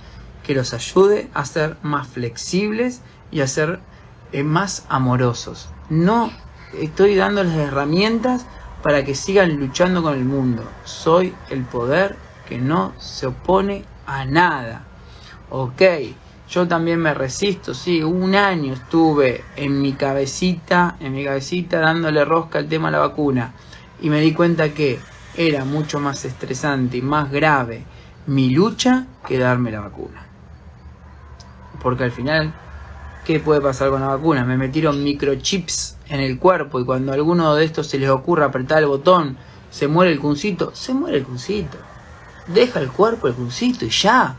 que 0.44 0.54
los 0.54 0.74
ayude 0.74 1.30
a 1.34 1.46
ser 1.46 1.78
más 1.82 2.08
flexibles 2.08 3.02
y 3.32 3.42
a 3.42 3.48
ser 3.48 3.80
eh, 4.32 4.44
más 4.44 4.86
amorosos. 4.90 5.70
No 5.90 6.32
estoy 6.80 7.16
dándoles 7.16 7.56
herramientas 7.56 8.46
para 8.84 9.04
que 9.04 9.16
sigan 9.16 9.58
luchando 9.58 10.04
con 10.04 10.14
el 10.14 10.26
mundo. 10.26 10.64
Soy 10.86 11.34
el 11.50 11.64
poder 11.64 12.16
que 12.48 12.58
no 12.58 12.94
se 12.98 13.28
opone 13.28 13.84
a 14.06 14.26
nada. 14.26 14.84
Ok, 15.50 15.82
yo 16.50 16.68
también 16.68 17.00
me 17.00 17.14
resisto, 17.14 17.74
sí, 17.74 18.02
un 18.02 18.34
año 18.34 18.74
estuve 18.74 19.44
en 19.56 19.82
mi 19.82 19.94
cabecita, 19.94 20.96
en 21.00 21.14
mi 21.14 21.24
cabecita 21.24 21.80
dándole 21.80 22.26
rosca 22.26 22.60
al 22.60 22.68
tema 22.68 22.88
de 22.88 22.94
la 22.94 23.00
vacuna 23.00 23.54
y 24.02 24.10
me 24.10 24.20
di 24.22 24.34
cuenta 24.34 24.74
que 24.74 25.00
era 25.40 25.64
mucho 25.64 26.02
más 26.02 26.26
estresante 26.26 26.98
y 26.98 27.02
más 27.02 27.32
grave 27.32 27.86
mi 28.28 28.50
lucha 28.50 29.08
que 29.26 29.38
darme 29.38 29.72
la 29.72 29.80
vacuna. 29.80 30.28
Porque 31.82 32.04
al 32.04 32.12
final, 32.12 32.54
¿qué 33.24 33.40
puede 33.40 33.62
pasar 33.62 33.90
con 33.90 34.02
la 34.02 34.08
vacuna? 34.08 34.44
Me 34.44 34.58
metieron 34.58 35.02
microchips 35.02 35.96
en 36.10 36.20
el 36.20 36.40
cuerpo 36.40 36.82
y 36.82 36.84
cuando 36.84 37.14
a 37.14 37.16
alguno 37.16 37.56
de 37.56 37.64
estos 37.64 37.88
se 37.88 37.98
les 37.98 38.10
ocurra 38.10 38.48
apretar 38.48 38.80
el 38.80 38.88
botón, 38.90 39.38
se 39.72 39.88
muere 39.88 40.12
el 40.12 40.20
cuncito, 40.20 40.76
se 40.76 40.94
muere 40.94 41.20
el 41.20 41.24
cuncito. 41.24 41.78
Deja 42.48 42.82
el 42.82 42.90
cuerpo 42.90 43.30
el 43.30 43.34
cuncito 43.34 43.86
y 43.86 43.90
ya. 43.90 44.36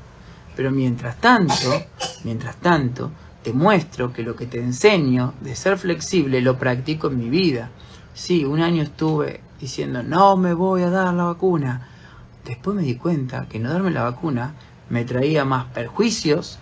Pero 0.55 0.71
mientras 0.71 1.17
tanto, 1.17 1.83
mientras 2.25 2.57
tanto, 2.57 3.11
te 3.43 3.55
muestro 3.55 4.13
que 4.13 4.23
lo 4.23 4.37
que 4.37 4.45
te 4.45 4.61
enseño 4.61 5.33
de 5.41 5.57
ser 5.57 5.79
flexible 5.79 6.43
lo 6.43 6.59
practico 6.59 7.07
en 7.07 7.17
mi 7.17 7.31
vida. 7.31 7.71
Sí, 8.13 8.45
un 8.45 8.61
año 8.61 8.83
estuve 8.83 9.41
diciendo, 9.61 10.03
no 10.03 10.37
me 10.37 10.55
voy 10.55 10.83
a 10.83 10.91
dar 10.91 11.13
la 11.15 11.25
vacuna. 11.25 11.87
Después 12.45 12.77
me 12.77 12.83
di 12.83 12.97
cuenta 12.97 13.47
que 13.49 13.59
no 13.59 13.71
darme 13.71 13.91
la 13.91 14.05
vacuna 14.05 14.55
me 14.89 15.05
traía 15.05 15.45
más 15.45 15.67
perjuicios 15.67 16.59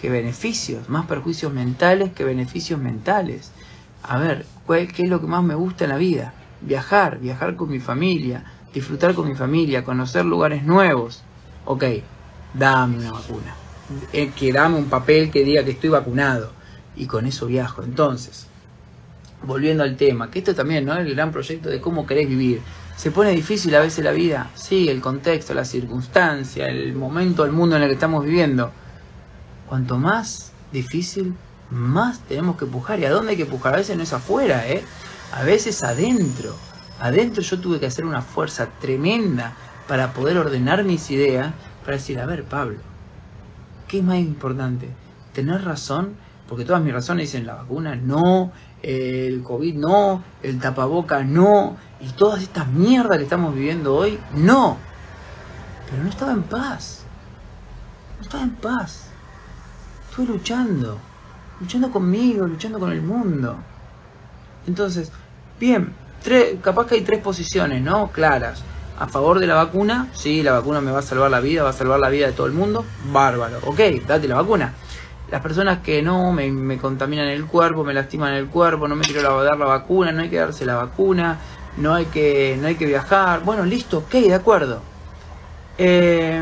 que 0.00 0.10
beneficios, 0.10 0.88
más 0.88 1.06
perjuicios 1.06 1.52
mentales 1.52 2.12
que 2.12 2.24
beneficios 2.24 2.80
mentales. 2.80 3.52
A 4.02 4.18
ver, 4.18 4.46
¿qué 4.66 5.04
es 5.04 5.08
lo 5.08 5.20
que 5.20 5.26
más 5.26 5.44
me 5.44 5.54
gusta 5.54 5.84
en 5.84 5.90
la 5.90 5.96
vida? 5.96 6.34
Viajar, 6.60 7.18
viajar 7.18 7.56
con 7.56 7.70
mi 7.70 7.78
familia, 7.78 8.44
disfrutar 8.74 9.14
con 9.14 9.28
mi 9.28 9.34
familia, 9.34 9.84
conocer 9.84 10.24
lugares 10.24 10.64
nuevos. 10.64 11.22
Ok, 11.64 11.84
dame 12.54 12.98
una 12.98 13.12
vacuna. 13.12 13.54
Eh, 14.12 14.32
que 14.36 14.52
dame 14.52 14.76
un 14.76 14.86
papel 14.86 15.30
que 15.30 15.44
diga 15.44 15.64
que 15.64 15.72
estoy 15.72 15.90
vacunado. 15.90 16.50
Y 16.96 17.06
con 17.06 17.24
eso 17.26 17.46
viajo. 17.46 17.82
Entonces, 17.82 18.48
volviendo 19.44 19.82
al 19.82 19.96
tema, 19.96 20.30
que 20.30 20.40
esto 20.40 20.54
también, 20.54 20.84
¿no? 20.84 20.96
El 20.96 21.14
gran 21.14 21.32
proyecto 21.32 21.68
de 21.68 21.80
cómo 21.80 22.06
querés 22.06 22.28
vivir. 22.28 22.60
¿Se 22.96 23.10
pone 23.10 23.30
difícil 23.30 23.74
a 23.74 23.80
veces 23.80 24.04
la 24.04 24.12
vida? 24.12 24.50
Sí, 24.54 24.88
el 24.88 25.00
contexto, 25.00 25.54
la 25.54 25.64
circunstancia, 25.64 26.68
el 26.68 26.94
momento, 26.94 27.44
el 27.44 27.52
mundo 27.52 27.76
en 27.76 27.82
el 27.82 27.88
que 27.88 27.94
estamos 27.94 28.24
viviendo. 28.24 28.70
Cuanto 29.68 29.98
más 29.98 30.52
difícil, 30.70 31.34
más 31.70 32.20
tenemos 32.20 32.56
que 32.56 32.66
pujar. 32.66 33.00
¿Y 33.00 33.06
a 33.06 33.10
dónde 33.10 33.32
hay 33.32 33.36
que 33.36 33.46
pujar? 33.46 33.74
A 33.74 33.78
veces 33.78 33.96
no 33.96 34.02
es 34.02 34.12
afuera, 34.12 34.68
¿eh? 34.68 34.84
A 35.32 35.42
veces 35.42 35.82
adentro. 35.82 36.54
Adentro 37.00 37.42
yo 37.42 37.58
tuve 37.58 37.80
que 37.80 37.86
hacer 37.86 38.04
una 38.04 38.22
fuerza 38.22 38.68
tremenda 38.80 39.54
para 39.88 40.12
poder 40.12 40.38
ordenar 40.38 40.84
mis 40.84 41.10
ideas, 41.10 41.52
para 41.84 41.96
decir, 41.96 42.20
a 42.20 42.26
ver, 42.26 42.44
Pablo, 42.44 42.78
¿qué 43.88 43.98
es 43.98 44.04
más 44.04 44.18
importante? 44.18 44.88
¿Tener 45.32 45.64
razón? 45.64 46.14
Porque 46.48 46.64
todas 46.64 46.82
mis 46.82 46.92
razones 46.92 47.28
dicen 47.30 47.46
la 47.46 47.54
vacuna 47.54 47.94
no, 47.94 48.52
el 48.82 49.42
COVID 49.42 49.74
no, 49.76 50.22
el 50.42 50.58
tapaboca 50.58 51.22
no, 51.22 51.76
y 52.00 52.08
todas 52.10 52.42
estas 52.42 52.66
mierdas 52.68 53.18
que 53.18 53.24
estamos 53.24 53.54
viviendo 53.54 53.94
hoy, 53.94 54.18
no. 54.34 54.76
Pero 55.88 56.02
no 56.02 56.10
estaba 56.10 56.32
en 56.32 56.42
paz. 56.42 57.04
No 58.18 58.22
estaba 58.22 58.42
en 58.42 58.56
paz. 58.56 59.08
Estuve 60.10 60.26
luchando. 60.26 60.98
Luchando 61.60 61.90
conmigo, 61.90 62.46
luchando 62.46 62.80
con 62.80 62.90
el 62.90 63.02
mundo. 63.02 63.56
Entonces, 64.66 65.12
bien, 65.60 65.94
tres, 66.22 66.56
capaz 66.60 66.86
que 66.86 66.96
hay 66.96 67.02
tres 67.02 67.20
posiciones, 67.20 67.82
¿no? 67.82 68.10
Claras. 68.10 68.62
A 68.98 69.06
favor 69.06 69.38
de 69.38 69.46
la 69.46 69.54
vacuna, 69.54 70.08
sí, 70.12 70.42
la 70.42 70.52
vacuna 70.52 70.80
me 70.80 70.90
va 70.90 70.98
a 71.00 71.02
salvar 71.02 71.30
la 71.30 71.40
vida, 71.40 71.62
va 71.62 71.70
a 71.70 71.74
salvar 71.74 72.00
la 72.00 72.08
vida 72.08 72.26
de 72.26 72.32
todo 72.32 72.46
el 72.46 72.52
mundo. 72.52 72.84
Bárbaro. 73.12 73.58
Ok, 73.64 73.78
date 74.06 74.28
la 74.28 74.36
vacuna 74.36 74.74
las 75.32 75.40
personas 75.40 75.78
que 75.78 76.02
no 76.02 76.30
me, 76.30 76.76
contaminan 76.76 77.26
el 77.26 77.46
cuerpo, 77.46 77.84
me 77.84 77.94
lastiman 77.94 78.34
el 78.34 78.48
cuerpo, 78.48 78.86
no 78.86 78.94
me 78.94 79.02
quiero 79.02 79.42
dar 79.42 79.56
la 79.56 79.64
vacuna, 79.64 80.12
no 80.12 80.20
hay 80.20 80.28
que 80.28 80.36
darse 80.36 80.66
la 80.66 80.74
vacuna, 80.74 81.38
no 81.78 81.94
hay 81.94 82.04
que, 82.04 82.58
no 82.60 82.66
hay 82.66 82.74
que 82.74 82.84
viajar. 82.84 83.42
Bueno, 83.42 83.64
listo, 83.64 84.00
ok, 84.00 84.10
de 84.10 84.34
acuerdo. 84.34 84.82
Eh, 85.78 86.38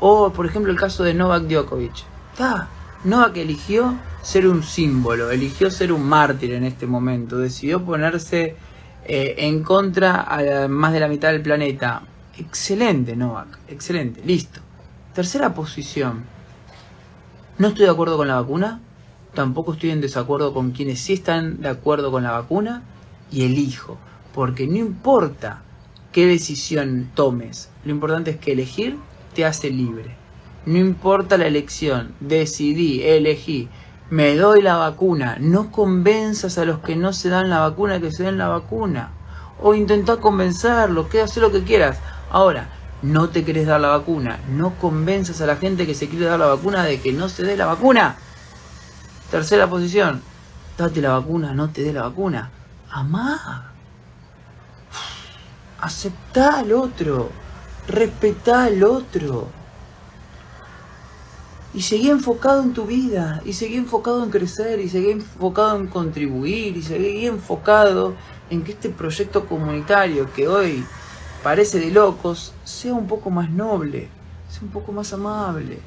o, 0.00 0.30
por 0.30 0.44
ejemplo, 0.44 0.70
el 0.70 0.78
caso 0.78 1.02
de 1.02 1.14
Novak 1.14 1.44
Djokovic. 1.44 2.04
Está, 2.32 2.68
Novak 3.04 3.38
eligió 3.38 3.94
ser 4.20 4.46
un 4.46 4.62
símbolo, 4.62 5.30
eligió 5.30 5.70
ser 5.70 5.94
un 5.94 6.06
mártir 6.06 6.52
en 6.52 6.64
este 6.64 6.86
momento, 6.86 7.38
decidió 7.38 7.82
ponerse 7.82 8.54
eh, 9.06 9.34
en 9.38 9.62
contra 9.62 10.24
a 10.24 10.68
más 10.68 10.92
de 10.92 11.00
la 11.00 11.08
mitad 11.08 11.32
del 11.32 11.40
planeta. 11.40 12.02
Excelente, 12.36 13.16
Novak, 13.16 13.60
excelente, 13.66 14.20
listo. 14.26 14.60
Tercera 15.14 15.54
posición 15.54 16.38
no 17.60 17.68
estoy 17.68 17.84
de 17.84 17.90
acuerdo 17.90 18.16
con 18.16 18.26
la 18.26 18.40
vacuna, 18.40 18.80
tampoco 19.34 19.74
estoy 19.74 19.90
en 19.90 20.00
desacuerdo 20.00 20.54
con 20.54 20.70
quienes 20.70 20.98
sí 21.00 21.12
están 21.12 21.60
de 21.60 21.68
acuerdo 21.68 22.10
con 22.10 22.22
la 22.22 22.30
vacuna 22.30 22.84
y 23.30 23.44
elijo, 23.44 23.98
porque 24.32 24.66
no 24.66 24.78
importa 24.78 25.60
qué 26.10 26.26
decisión 26.26 27.10
tomes, 27.14 27.68
lo 27.84 27.90
importante 27.90 28.30
es 28.30 28.38
que 28.38 28.52
elegir 28.52 28.96
te 29.34 29.44
hace 29.44 29.68
libre. 29.68 30.16
No 30.64 30.78
importa 30.78 31.36
la 31.36 31.48
elección, 31.48 32.14
decidí, 32.20 33.02
elegí, 33.02 33.68
me 34.08 34.36
doy 34.36 34.62
la 34.62 34.76
vacuna, 34.76 35.36
no 35.38 35.70
convenzas 35.70 36.56
a 36.56 36.64
los 36.64 36.78
que 36.78 36.96
no 36.96 37.12
se 37.12 37.28
dan 37.28 37.50
la 37.50 37.58
vacuna 37.58 38.00
que 38.00 38.10
se 38.10 38.22
den 38.22 38.38
la 38.38 38.48
vacuna. 38.48 39.10
O 39.60 39.74
intenta 39.74 40.16
convencerlos, 40.16 41.08
que 41.08 41.22
lo 41.36 41.52
que 41.52 41.62
quieras. 41.62 41.98
Ahora, 42.30 42.70
no 43.02 43.30
te 43.30 43.44
querés 43.44 43.66
dar 43.66 43.80
la 43.80 43.88
vacuna, 43.88 44.40
no 44.50 44.74
convenzas 44.74 45.40
a 45.40 45.46
la 45.46 45.56
gente 45.56 45.86
que 45.86 45.94
se 45.94 46.08
quiere 46.08 46.26
dar 46.26 46.38
la 46.38 46.46
vacuna 46.46 46.84
de 46.84 47.00
que 47.00 47.12
no 47.12 47.28
se 47.28 47.42
dé 47.42 47.56
la 47.56 47.66
vacuna. 47.66 48.16
Tercera 49.30 49.68
posición, 49.68 50.22
date 50.76 51.00
la 51.00 51.12
vacuna, 51.18 51.54
no 51.54 51.70
te 51.70 51.82
dé 51.82 51.92
la 51.92 52.02
vacuna. 52.02 52.50
Amá. 52.90 53.72
Aceptá 55.80 56.58
al 56.58 56.72
otro, 56.72 57.30
respetá 57.88 58.64
al 58.64 58.82
otro. 58.82 59.48
Y 61.72 61.82
seguí 61.82 62.10
enfocado 62.10 62.62
en 62.62 62.74
tu 62.74 62.84
vida, 62.84 63.40
y 63.44 63.52
seguí 63.52 63.76
enfocado 63.76 64.24
en 64.24 64.30
crecer, 64.30 64.80
y 64.80 64.88
seguí 64.88 65.12
enfocado 65.12 65.76
en 65.76 65.86
contribuir, 65.86 66.76
y 66.76 66.82
seguí 66.82 67.26
enfocado 67.26 68.14
en 68.50 68.64
que 68.64 68.72
este 68.72 68.90
proyecto 68.90 69.46
comunitario 69.46 70.32
que 70.32 70.48
hoy 70.48 70.84
parece 71.42 71.78
de 71.80 71.90
locos, 71.90 72.52
sea 72.64 72.94
un 72.94 73.06
poco 73.06 73.30
más 73.30 73.50
noble, 73.50 74.08
sea 74.48 74.62
un 74.62 74.70
poco 74.70 74.92
más 74.92 75.12
amable 75.12 75.78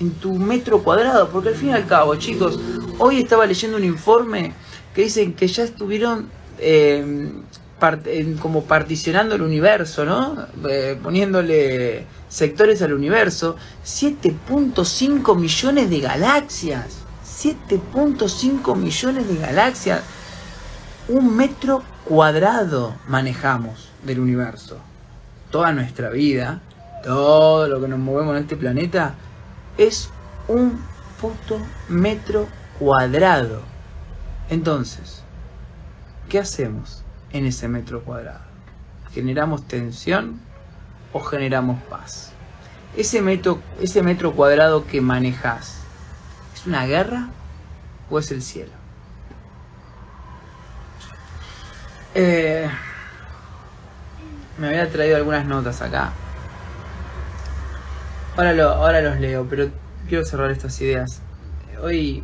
en 0.00 0.10
tu 0.12 0.34
metro 0.34 0.82
cuadrado, 0.82 1.28
porque 1.30 1.50
al 1.50 1.54
fin 1.54 1.70
y 1.70 1.72
al 1.72 1.86
cabo, 1.86 2.16
chicos, 2.16 2.58
hoy 2.98 3.20
estaba 3.20 3.46
leyendo 3.46 3.76
un 3.76 3.84
informe 3.84 4.52
que 4.94 5.02
dicen 5.02 5.34
que 5.34 5.46
ya 5.46 5.62
estuvieron 5.62 6.28
eh, 6.58 7.30
como 8.40 8.64
particionando 8.64 9.34
el 9.34 9.42
universo, 9.42 10.04
¿no? 10.04 10.46
Eh, 10.68 10.98
poniéndole 11.02 12.06
sectores 12.28 12.80
al 12.82 12.92
universo, 12.92 13.56
7.5 13.84 15.36
millones 15.36 15.90
de 15.90 16.00
galaxias, 16.00 16.98
7.5 17.26 18.76
millones 18.76 19.28
de 19.28 19.36
galaxias, 19.36 20.02
un 21.12 21.36
metro 21.36 21.82
cuadrado 22.06 22.94
manejamos 23.06 23.90
del 24.02 24.18
universo. 24.18 24.78
Toda 25.50 25.70
nuestra 25.70 26.08
vida, 26.08 26.62
todo 27.04 27.68
lo 27.68 27.82
que 27.82 27.88
nos 27.88 27.98
movemos 27.98 28.34
en 28.34 28.44
este 28.44 28.56
planeta, 28.56 29.14
es 29.76 30.08
un 30.48 30.80
puto 31.20 31.58
metro 31.90 32.48
cuadrado. 32.78 33.60
Entonces, 34.48 35.22
¿qué 36.30 36.38
hacemos 36.38 37.02
en 37.30 37.44
ese 37.44 37.68
metro 37.68 38.02
cuadrado? 38.04 38.46
¿Generamos 39.12 39.68
tensión 39.68 40.40
o 41.12 41.20
generamos 41.20 41.82
paz? 41.90 42.32
Ese 42.96 43.20
metro, 43.20 43.60
ese 43.82 44.02
metro 44.02 44.32
cuadrado 44.32 44.86
que 44.86 45.02
manejas, 45.02 45.76
¿es 46.54 46.66
una 46.66 46.86
guerra 46.86 47.28
o 48.08 48.18
es 48.18 48.30
el 48.30 48.40
cielo? 48.40 48.81
Eh, 52.14 52.68
me 54.58 54.68
había 54.68 54.90
traído 54.90 55.16
algunas 55.16 55.46
notas 55.46 55.80
acá. 55.80 56.12
Ahora, 58.36 58.52
lo, 58.52 58.68
ahora 58.68 59.00
los 59.00 59.18
leo, 59.18 59.46
pero 59.48 59.70
quiero 60.08 60.24
cerrar 60.24 60.50
estas 60.50 60.78
ideas. 60.80 61.22
Hoy 61.82 62.22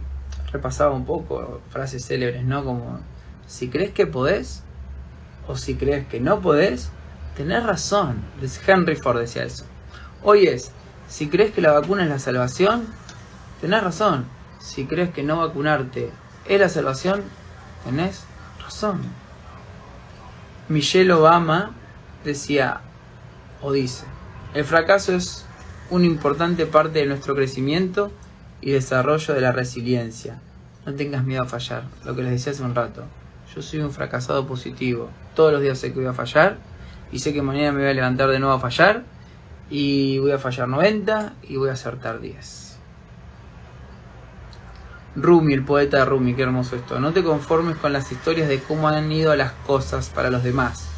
repasaba 0.52 0.92
un 0.92 1.06
poco 1.06 1.62
frases 1.70 2.04
célebres, 2.06 2.44
¿no? 2.44 2.64
Como, 2.64 3.00
si 3.46 3.68
crees 3.68 3.92
que 3.92 4.06
podés, 4.06 4.62
o 5.46 5.56
si 5.56 5.74
crees 5.76 6.06
que 6.06 6.20
no 6.20 6.40
podés, 6.40 6.90
tenés 7.34 7.64
razón. 7.64 8.22
Henry 8.66 8.96
Ford 8.96 9.18
decía 9.18 9.44
eso. 9.44 9.64
Hoy 10.22 10.48
es, 10.48 10.70
si 11.08 11.28
crees 11.28 11.52
que 11.52 11.62
la 11.62 11.72
vacuna 11.72 12.04
es 12.04 12.10
la 12.10 12.18
salvación, 12.18 12.86
tenés 13.62 13.82
razón. 13.82 14.26
Si 14.60 14.86
crees 14.86 15.10
que 15.10 15.22
no 15.22 15.38
vacunarte 15.38 16.10
es 16.46 16.60
la 16.60 16.68
salvación, 16.68 17.22
tenés 17.84 18.24
razón. 18.62 19.27
Michelle 20.68 21.10
Obama 21.12 21.70
decía 22.24 22.82
o 23.62 23.72
dice, 23.72 24.04
el 24.52 24.64
fracaso 24.66 25.14
es 25.14 25.46
una 25.88 26.04
importante 26.04 26.66
parte 26.66 26.98
de 26.98 27.06
nuestro 27.06 27.34
crecimiento 27.34 28.12
y 28.60 28.72
desarrollo 28.72 29.32
de 29.32 29.40
la 29.40 29.52
resiliencia. 29.52 30.40
No 30.84 30.94
tengas 30.94 31.24
miedo 31.24 31.42
a 31.42 31.46
fallar, 31.46 31.84
lo 32.04 32.14
que 32.14 32.22
les 32.22 32.32
decía 32.32 32.52
hace 32.52 32.62
un 32.62 32.74
rato. 32.74 33.04
Yo 33.54 33.62
soy 33.62 33.80
un 33.80 33.90
fracasado 33.90 34.46
positivo. 34.46 35.08
Todos 35.34 35.52
los 35.52 35.62
días 35.62 35.78
sé 35.78 35.92
que 35.92 36.00
voy 36.00 36.08
a 36.08 36.12
fallar 36.12 36.58
y 37.10 37.20
sé 37.20 37.32
que 37.32 37.40
mañana 37.40 37.72
me 37.72 37.80
voy 37.80 37.90
a 37.90 37.94
levantar 37.94 38.28
de 38.28 38.38
nuevo 38.38 38.54
a 38.54 38.60
fallar 38.60 39.04
y 39.70 40.18
voy 40.18 40.32
a 40.32 40.38
fallar 40.38 40.68
90 40.68 41.32
y 41.44 41.56
voy 41.56 41.70
a 41.70 41.72
acertar 41.72 42.20
10. 42.20 42.67
Rumi, 45.20 45.52
el 45.52 45.64
poeta 45.64 46.04
Rumi, 46.04 46.34
qué 46.34 46.42
hermoso 46.42 46.76
esto. 46.76 47.00
No 47.00 47.12
te 47.12 47.24
conformes 47.24 47.76
con 47.76 47.92
las 47.92 48.12
historias 48.12 48.48
de 48.48 48.60
cómo 48.60 48.88
han 48.88 49.10
ido 49.10 49.34
las 49.34 49.52
cosas 49.66 50.10
para 50.10 50.30
los 50.30 50.44
demás. 50.44 50.88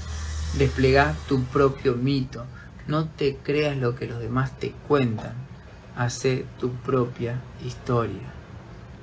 Desplega 0.59 1.15
tu 1.27 1.43
propio 1.45 1.95
mito. 1.95 2.45
No 2.87 3.09
te 3.09 3.37
creas 3.37 3.79
lo 3.79 3.95
que 3.95 4.07
los 4.07 4.19
demás 4.19 4.59
te 4.59 4.73
cuentan. 4.87 5.33
Hace 5.97 6.45
tu 6.59 6.71
propia 6.71 7.41
historia. 7.65 8.35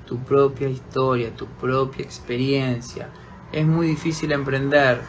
Tu 0.05 0.19
propia 0.19 0.69
historia, 0.69 1.31
tu 1.35 1.47
propia 1.47 2.03
experiencia. 2.03 3.09
Es 3.51 3.65
muy 3.65 3.87
difícil 3.87 4.31
emprender. 4.31 5.01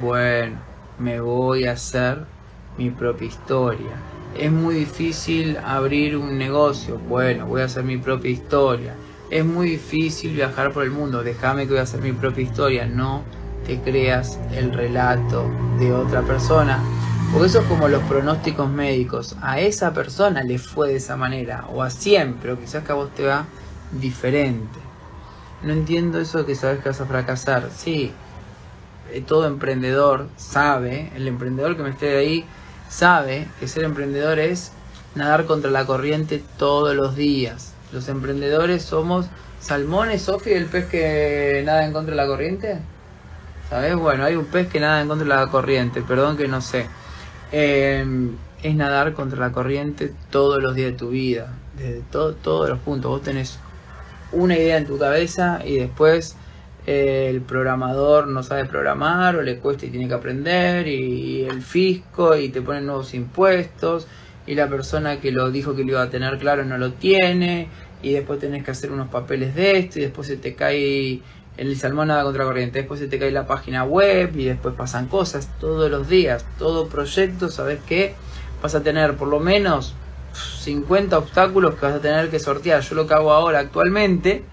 Bueno, 0.00 0.56
me 0.98 1.20
voy 1.20 1.64
a 1.64 1.72
hacer 1.72 2.24
mi 2.76 2.90
propia 2.90 3.28
historia. 3.28 3.96
Es 4.36 4.52
muy 4.52 4.74
difícil 4.74 5.56
abrir 5.56 6.16
un 6.18 6.36
negocio. 6.36 6.98
Bueno, 6.98 7.46
voy 7.46 7.62
a 7.62 7.64
hacer 7.64 7.84
mi 7.84 7.96
propia 7.96 8.30
historia. 8.30 8.94
Es 9.32 9.46
muy 9.46 9.70
difícil 9.70 10.34
viajar 10.34 10.74
por 10.74 10.82
el 10.82 10.90
mundo. 10.90 11.22
Déjame 11.22 11.62
que 11.62 11.70
voy 11.70 11.78
a 11.78 11.84
hacer 11.84 12.02
mi 12.02 12.12
propia 12.12 12.44
historia. 12.44 12.84
No 12.84 13.22
te 13.66 13.80
creas 13.80 14.38
el 14.54 14.74
relato 14.74 15.50
de 15.78 15.90
otra 15.90 16.20
persona. 16.20 16.78
Porque 17.32 17.46
eso 17.46 17.60
es 17.60 17.64
como 17.64 17.88
los 17.88 18.02
pronósticos 18.02 18.68
médicos. 18.68 19.34
A 19.40 19.58
esa 19.58 19.94
persona 19.94 20.42
le 20.42 20.58
fue 20.58 20.90
de 20.90 20.96
esa 20.96 21.16
manera. 21.16 21.64
O 21.72 21.82
a 21.82 21.88
siempre. 21.88 22.52
O 22.52 22.60
quizás 22.60 22.84
que 22.84 22.92
a 22.92 22.94
vos 22.94 23.10
te 23.14 23.24
va 23.24 23.46
diferente. 23.90 24.78
No 25.62 25.72
entiendo 25.72 26.20
eso 26.20 26.40
de 26.40 26.44
que 26.44 26.54
sabes 26.54 26.82
que 26.82 26.90
vas 26.90 27.00
a 27.00 27.06
fracasar. 27.06 27.70
Sí, 27.74 28.12
eh, 29.10 29.22
todo 29.26 29.46
emprendedor 29.46 30.28
sabe, 30.36 31.10
el 31.16 31.26
emprendedor 31.26 31.74
que 31.74 31.82
me 31.82 31.90
esté 31.90 32.18
ahí, 32.18 32.44
sabe 32.90 33.48
que 33.58 33.66
ser 33.66 33.84
emprendedor 33.84 34.38
es 34.38 34.72
nadar 35.14 35.46
contra 35.46 35.70
la 35.70 35.86
corriente 35.86 36.44
todos 36.58 36.94
los 36.94 37.16
días. 37.16 37.71
Los 37.92 38.08
emprendedores 38.08 38.82
somos 38.82 39.26
salmones, 39.60 40.22
Sofi, 40.22 40.52
el 40.52 40.66
pez 40.66 40.86
que 40.86 41.62
nada 41.64 41.84
en 41.84 41.92
contra 41.92 42.12
de 42.12 42.16
la 42.16 42.26
corriente. 42.26 42.78
¿Sabes? 43.68 43.94
Bueno, 43.96 44.24
hay 44.24 44.36
un 44.36 44.46
pez 44.46 44.68
que 44.68 44.80
nada 44.80 45.00
en 45.02 45.08
contra 45.08 45.24
de 45.24 45.34
la 45.34 45.50
corriente, 45.50 46.02
perdón 46.02 46.36
que 46.36 46.48
no 46.48 46.60
sé. 46.60 46.86
Em, 47.52 48.36
es 48.62 48.74
nadar 48.74 49.12
contra 49.12 49.38
la 49.38 49.52
corriente 49.52 50.12
todos 50.30 50.62
los 50.62 50.74
días 50.74 50.92
de 50.92 50.96
tu 50.98 51.10
vida, 51.10 51.52
desde 51.76 52.00
todos 52.10 52.68
los 52.68 52.78
puntos. 52.78 53.10
Vos 53.10 53.22
tenés 53.22 53.58
una 54.32 54.56
idea 54.56 54.78
en 54.78 54.86
tu 54.86 54.98
cabeza 54.98 55.60
y 55.64 55.76
después 55.76 56.36
el 56.86 57.42
programador 57.42 58.26
no 58.26 58.42
sabe 58.42 58.64
programar 58.64 59.36
o 59.36 59.42
le 59.42 59.58
cuesta 59.58 59.86
y 59.86 59.90
tiene 59.90 60.08
que 60.08 60.14
aprender 60.14 60.88
y 60.88 61.44
el 61.44 61.62
fisco 61.62 62.36
y 62.36 62.48
te 62.48 62.62
ponen 62.62 62.86
nuevos 62.86 63.14
impuestos 63.14 64.06
y 64.46 64.54
la 64.54 64.68
persona 64.68 65.20
que 65.20 65.32
lo 65.32 65.50
dijo 65.50 65.74
que 65.74 65.84
lo 65.84 65.92
iba 65.92 66.02
a 66.02 66.10
tener 66.10 66.38
claro 66.38 66.64
no 66.64 66.78
lo 66.78 66.92
tiene 66.92 67.68
y 68.02 68.12
después 68.12 68.40
tenés 68.40 68.64
que 68.64 68.72
hacer 68.72 68.90
unos 68.90 69.08
papeles 69.08 69.54
de 69.54 69.78
esto 69.78 69.98
y 69.98 70.02
después 70.02 70.26
se 70.26 70.36
te 70.36 70.54
cae 70.54 71.20
el 71.56 71.76
salmón 71.76 72.08
nada 72.08 72.24
contracorriente, 72.24 72.78
después 72.78 72.98
se 72.98 73.08
te 73.08 73.18
cae 73.18 73.30
la 73.30 73.46
página 73.46 73.84
web 73.84 74.36
y 74.36 74.44
después 74.44 74.74
pasan 74.74 75.06
cosas 75.06 75.48
todos 75.60 75.90
los 75.90 76.08
días, 76.08 76.44
todo 76.58 76.88
proyecto, 76.88 77.48
sabes 77.50 77.80
que 77.86 78.14
vas 78.62 78.74
a 78.74 78.82
tener 78.82 79.16
por 79.16 79.28
lo 79.28 79.38
menos 79.38 79.94
50 80.32 81.18
obstáculos 81.18 81.74
que 81.74 81.86
vas 81.86 81.94
a 81.96 82.00
tener 82.00 82.30
que 82.30 82.38
sortear. 82.38 82.80
Yo 82.80 82.94
lo 82.94 83.06
que 83.06 83.14
hago 83.14 83.32
ahora 83.32 83.58
actualmente 83.58 84.44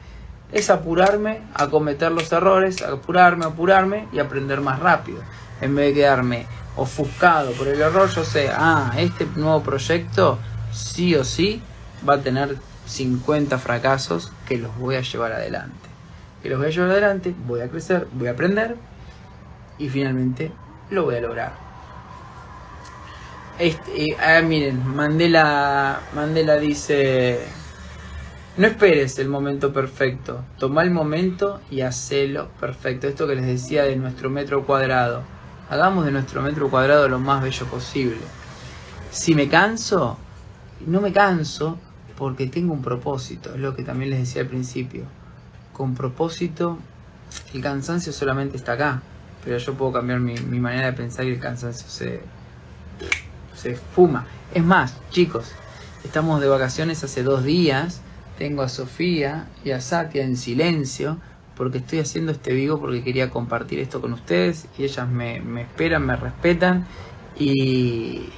es 0.51 0.69
apurarme 0.69 1.41
a 1.53 1.67
cometer 1.67 2.12
los 2.12 2.31
errores, 2.31 2.81
apurarme, 2.81 3.46
apurarme 3.46 4.08
y 4.12 4.19
aprender 4.19 4.62
más 4.62 4.79
rápido. 4.79 5.19
En 5.62 5.75
vez 5.75 5.88
de 5.88 6.01
quedarme 6.01 6.48
ofuscado 6.80 7.52
por 7.54 7.68
el 7.68 7.82
error, 7.82 8.10
yo 8.10 8.24
sé, 8.24 8.50
ah, 8.52 8.94
este 8.98 9.26
nuevo 9.36 9.62
proyecto 9.62 10.40
sí 10.72 11.16
o 11.16 11.24
sí 11.24 11.62
va 12.08 12.16
a 12.16 12.22
tener 12.22 12.58
50 12.86 13.58
fracasos 13.58 14.32
que 14.48 14.58
los 14.58 14.76
voy 14.78 14.96
a 14.96 15.02
llevar 15.02 15.34
adelante. 15.34 15.90
Que 16.42 16.50
los 16.50 16.58
voy 16.58 16.68
a 16.68 16.72
llevar 16.72 16.92
adelante, 16.92 17.36
voy 17.46 17.62
a 17.62 17.70
crecer, 17.70 18.08
voy 18.14 18.28
a 18.28 18.32
aprender 18.32 18.76
y 19.78 19.90
finalmente 19.90 20.52
lo 20.90 21.04
voy 21.04 21.16
a 21.16 21.22
lograr. 21.22 21.54
Este, 23.58 24.16
ah, 24.20 24.42
miren, 24.42 24.88
Mandela, 24.96 26.00
Mandela 26.14 26.56
dice 26.56 27.40
no 28.60 28.68
esperes 28.68 29.18
el 29.20 29.30
momento 29.30 29.72
perfecto, 29.72 30.44
toma 30.58 30.84
el 30.84 30.92
momento 30.92 31.62
y 31.72 31.80
hacelo 31.80 32.50
perfecto. 32.60 33.08
Esto 33.08 33.26
que 33.26 33.36
les 33.36 33.46
decía 33.46 33.84
de 33.84 33.96
nuestro 33.96 34.30
metro 34.30 34.66
cuadrado. 34.66 35.24
Hagamos 35.70 36.06
de 36.06 36.12
nuestro 36.12 36.42
metro 36.42 36.70
cuadrado 36.70 37.08
lo 37.08 37.20
más 37.20 37.44
bello 37.44 37.66
posible. 37.68 38.18
Si 39.12 39.36
me 39.36 39.48
canso, 39.48 40.18
no 40.86 41.02
me 41.02 41.12
canso 41.12 41.78
porque 42.18 42.48
tengo 42.48 42.74
un 42.74 42.82
propósito, 42.82 43.54
es 43.54 43.60
lo 43.60 43.76
que 43.76 43.84
también 43.84 44.12
les 44.12 44.20
decía 44.20 44.42
al 44.42 44.48
principio. 44.48 45.04
Con 45.74 45.96
propósito, 45.96 46.80
el 47.54 47.62
cansancio 47.62 48.12
solamente 48.12 48.58
está 48.58 48.74
acá, 48.74 49.02
pero 49.43 49.58
yo 49.58 49.74
puedo 49.76 49.93
cambiar 49.93 50.20
mi, 50.20 50.36
manera 50.60 50.88
de 50.88 50.93
pensar 50.93 51.26
y 51.26 51.30
el 51.30 51.39
cansancio 51.39 51.88
se, 51.88 52.22
se 53.56 53.76
fuma. 53.76 54.26
Es 54.54 54.63
más, 54.63 54.96
chicos, 55.12 55.52
estamos 56.04 56.41
de 56.41 56.48
vacaciones 56.48 57.04
hace 57.04 57.24
dos 57.24 57.43
días 57.43 58.02
tengo 58.39 58.62
a 58.62 58.70
Sofía 58.70 59.48
y 59.65 59.72
a 59.72 59.82
Satia 59.82 60.24
en 60.24 60.38
silencio 60.38 61.17
porque 61.60 61.80
estoy 61.80 62.00
haciendo 62.00 62.32
este 62.32 62.54
vivo 62.54 62.80
porque 62.80 63.04
quería 63.04 63.30
compartir 63.30 63.80
esto 63.80 64.00
con 64.00 64.13
ustedes 64.13 64.65
y 64.78 64.86
ellas 64.86 65.10
me, 65.10 65.41
esperan, 65.60 66.06
me 66.06 66.15
respetan 66.15 66.88
y, 67.38 68.30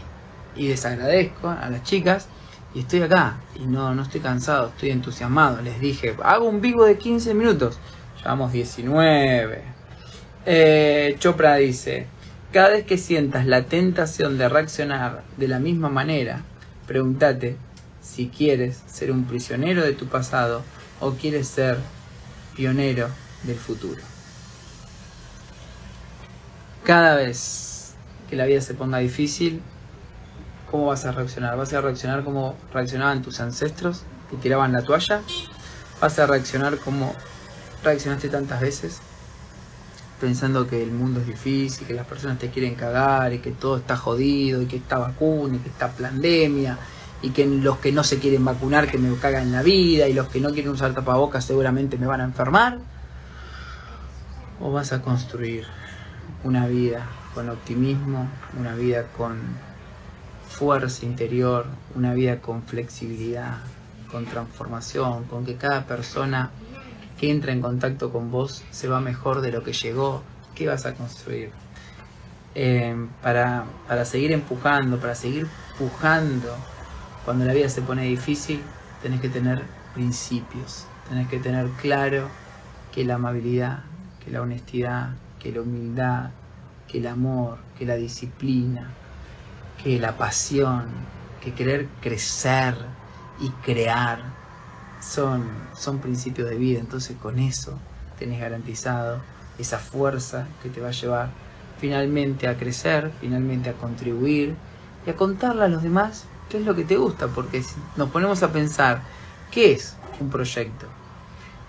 y 0.55 0.67
les 0.67 0.83
agradezco 0.87 1.47
a 1.47 1.69
las 1.69 1.83
chicas 1.83 2.27
y 2.73 2.79
estoy 2.79 3.03
acá 3.03 3.37
y 3.53 3.67
no, 3.67 3.93
no 3.93 4.01
estoy 4.01 4.21
cansado, 4.21 4.69
estoy 4.69 4.89
entusiasmado. 4.89 5.61
Les 5.61 5.79
dije, 5.79 6.15
hago 6.23 6.49
un 6.49 6.61
vivo 6.61 6.83
de 6.83 6.97
15 6.97 7.35
minutos. 7.35 7.77
Llevamos 8.17 8.53
19. 8.53 9.61
Eh, 10.47 11.15
Chopra 11.19 11.57
dice, 11.57 12.07
cada 12.51 12.69
vez 12.69 12.85
que 12.85 12.97
sientas 12.97 13.45
la 13.45 13.65
tentación 13.65 14.39
de 14.39 14.49
reaccionar 14.49 15.21
de 15.37 15.47
la 15.47 15.59
misma 15.59 15.89
manera, 15.89 16.41
pregúntate 16.87 17.55
si 18.01 18.29
quieres 18.29 18.81
ser 18.87 19.11
un 19.11 19.25
prisionero 19.25 19.83
de 19.83 19.93
tu 19.93 20.07
pasado 20.07 20.63
o 20.99 21.11
quieres 21.11 21.47
ser 21.47 21.77
pionero 22.55 23.09
del 23.43 23.57
futuro. 23.57 24.01
Cada 26.83 27.15
vez 27.15 27.93
que 28.29 28.35
la 28.35 28.45
vida 28.45 28.61
se 28.61 28.73
ponga 28.73 28.97
difícil, 28.99 29.61
¿cómo 30.69 30.87
vas 30.87 31.05
a 31.05 31.11
reaccionar? 31.11 31.57
¿Vas 31.57 31.73
a 31.73 31.81
reaccionar 31.81 32.23
como 32.23 32.55
reaccionaban 32.73 33.21
tus 33.21 33.39
ancestros 33.39 34.03
que 34.29 34.37
tiraban 34.37 34.71
la 34.71 34.81
toalla? 34.81 35.21
¿Vas 35.99 36.17
a 36.17 36.25
reaccionar 36.25 36.77
como 36.77 37.13
reaccionaste 37.83 38.29
tantas 38.29 38.61
veces? 38.61 38.99
Pensando 40.19 40.67
que 40.67 40.81
el 40.81 40.91
mundo 40.91 41.19
es 41.19 41.27
difícil, 41.27 41.87
que 41.87 41.93
las 41.93 42.05
personas 42.05 42.39
te 42.39 42.49
quieren 42.49 42.75
cagar 42.75 43.33
y 43.33 43.39
que 43.39 43.51
todo 43.51 43.77
está 43.77 43.97
jodido 43.97 44.61
y 44.61 44.65
que 44.65 44.77
está 44.77 44.97
vacuna 44.97 45.57
y 45.57 45.59
que 45.59 45.69
está 45.69 45.91
pandemia 45.91 46.77
y 47.21 47.29
que 47.31 47.45
los 47.45 47.77
que 47.77 47.91
no 47.91 48.03
se 48.03 48.19
quieren 48.19 48.43
vacunar 48.43 48.89
que 48.89 48.97
me 48.97 49.15
cagan 49.17 49.51
la 49.51 49.61
vida 49.61 50.07
y 50.07 50.13
los 50.13 50.27
que 50.27 50.39
no 50.39 50.49
quieren 50.51 50.71
usar 50.71 50.93
tapabocas 50.93 51.45
seguramente 51.45 51.97
me 51.97 52.07
van 52.07 52.21
a 52.21 52.23
enfermar? 52.23 52.79
¿O 54.59 54.71
vas 54.71 54.91
a 54.93 55.01
construir 55.01 55.65
una 56.43 56.67
vida 56.67 57.07
con 57.33 57.49
optimismo, 57.49 58.27
una 58.59 58.75
vida 58.75 59.05
con 59.15 59.39
fuerza 60.49 61.05
interior, 61.05 61.65
una 61.95 62.13
vida 62.13 62.41
con 62.41 62.63
flexibilidad, 62.63 63.57
con 64.11 64.25
transformación, 64.25 65.25
con 65.25 65.45
que 65.45 65.55
cada 65.55 65.85
persona 65.85 66.51
que 67.19 67.31
entra 67.31 67.51
en 67.51 67.61
contacto 67.61 68.11
con 68.11 68.31
vos 68.31 68.63
se 68.71 68.87
va 68.87 68.99
mejor 68.99 69.41
de 69.41 69.51
lo 69.51 69.63
que 69.63 69.73
llegó? 69.73 70.23
¿Qué 70.55 70.67
vas 70.67 70.85
a 70.85 70.95
construir? 70.95 71.51
Eh, 72.53 72.95
para, 73.21 73.63
para 73.87 74.03
seguir 74.03 74.31
empujando, 74.33 74.99
para 74.99 75.15
seguir 75.15 75.47
pujando 75.77 76.53
cuando 77.25 77.45
la 77.45 77.53
vida 77.53 77.69
se 77.69 77.81
pone 77.81 78.03
difícil, 78.03 78.61
tenés 79.01 79.21
que 79.21 79.29
tener 79.29 79.63
principios, 79.93 80.85
tenés 81.09 81.27
que 81.27 81.39
tener 81.39 81.69
claro 81.81 82.27
que 82.91 83.03
la 83.05 83.15
amabilidad, 83.15 83.83
que 84.23 84.31
la 84.31 84.41
honestidad, 84.41 85.11
que 85.39 85.51
la 85.51 85.61
humildad, 85.61 86.31
que 86.87 86.99
el 86.99 87.07
amor, 87.07 87.57
que 87.77 87.85
la 87.85 87.95
disciplina, 87.95 88.89
que 89.83 89.99
la 89.99 90.17
pasión, 90.17 90.85
que 91.41 91.53
querer 91.53 91.87
crecer 92.01 92.75
y 93.39 93.49
crear 93.63 94.19
son, 94.99 95.43
son 95.75 95.99
principios 95.99 96.49
de 96.49 96.55
vida. 96.55 96.79
Entonces 96.79 97.17
con 97.17 97.39
eso 97.39 97.77
tenés 98.19 98.39
garantizado 98.39 99.19
esa 99.57 99.79
fuerza 99.79 100.47
que 100.61 100.69
te 100.69 100.81
va 100.81 100.89
a 100.89 100.91
llevar 100.91 101.29
finalmente 101.79 102.47
a 102.47 102.57
crecer, 102.57 103.11
finalmente 103.19 103.69
a 103.69 103.73
contribuir 103.73 104.55
y 105.05 105.09
a 105.09 105.15
contarle 105.15 105.63
a 105.63 105.67
los 105.67 105.81
demás 105.81 106.25
qué 106.51 106.57
es 106.57 106.65
lo 106.65 106.75
que 106.75 106.83
te 106.83 106.97
gusta, 106.97 107.29
porque 107.29 107.63
si 107.63 107.75
nos 107.95 108.09
ponemos 108.09 108.43
a 108.43 108.51
pensar, 108.51 109.01
¿qué 109.51 109.71
es 109.71 109.95
un 110.19 110.29
proyecto? 110.29 110.85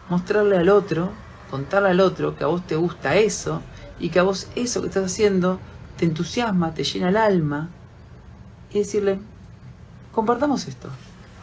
Mostrarle 0.09 0.59
al 0.59 0.69
otro, 0.69 1.13
contarle 1.51 1.91
al 1.91 2.01
otro 2.01 2.37
que 2.37 2.43
a 2.43 2.49
vos 2.49 2.67
te 2.67 2.75
gusta 2.75 3.15
eso 3.15 3.63
y 4.01 4.09
que 4.09 4.19
a 4.19 4.25
vos 4.25 4.49
eso 4.57 4.81
que 4.81 4.89
estás 4.89 5.05
haciendo 5.05 5.61
te 5.97 6.05
entusiasma, 6.05 6.75
te 6.75 6.83
llena 6.83 7.11
el 7.11 7.17
alma 7.17 7.69
y 8.73 8.81
decirle, 8.81 9.21
compartamos 10.11 10.67
esto. 10.67 10.89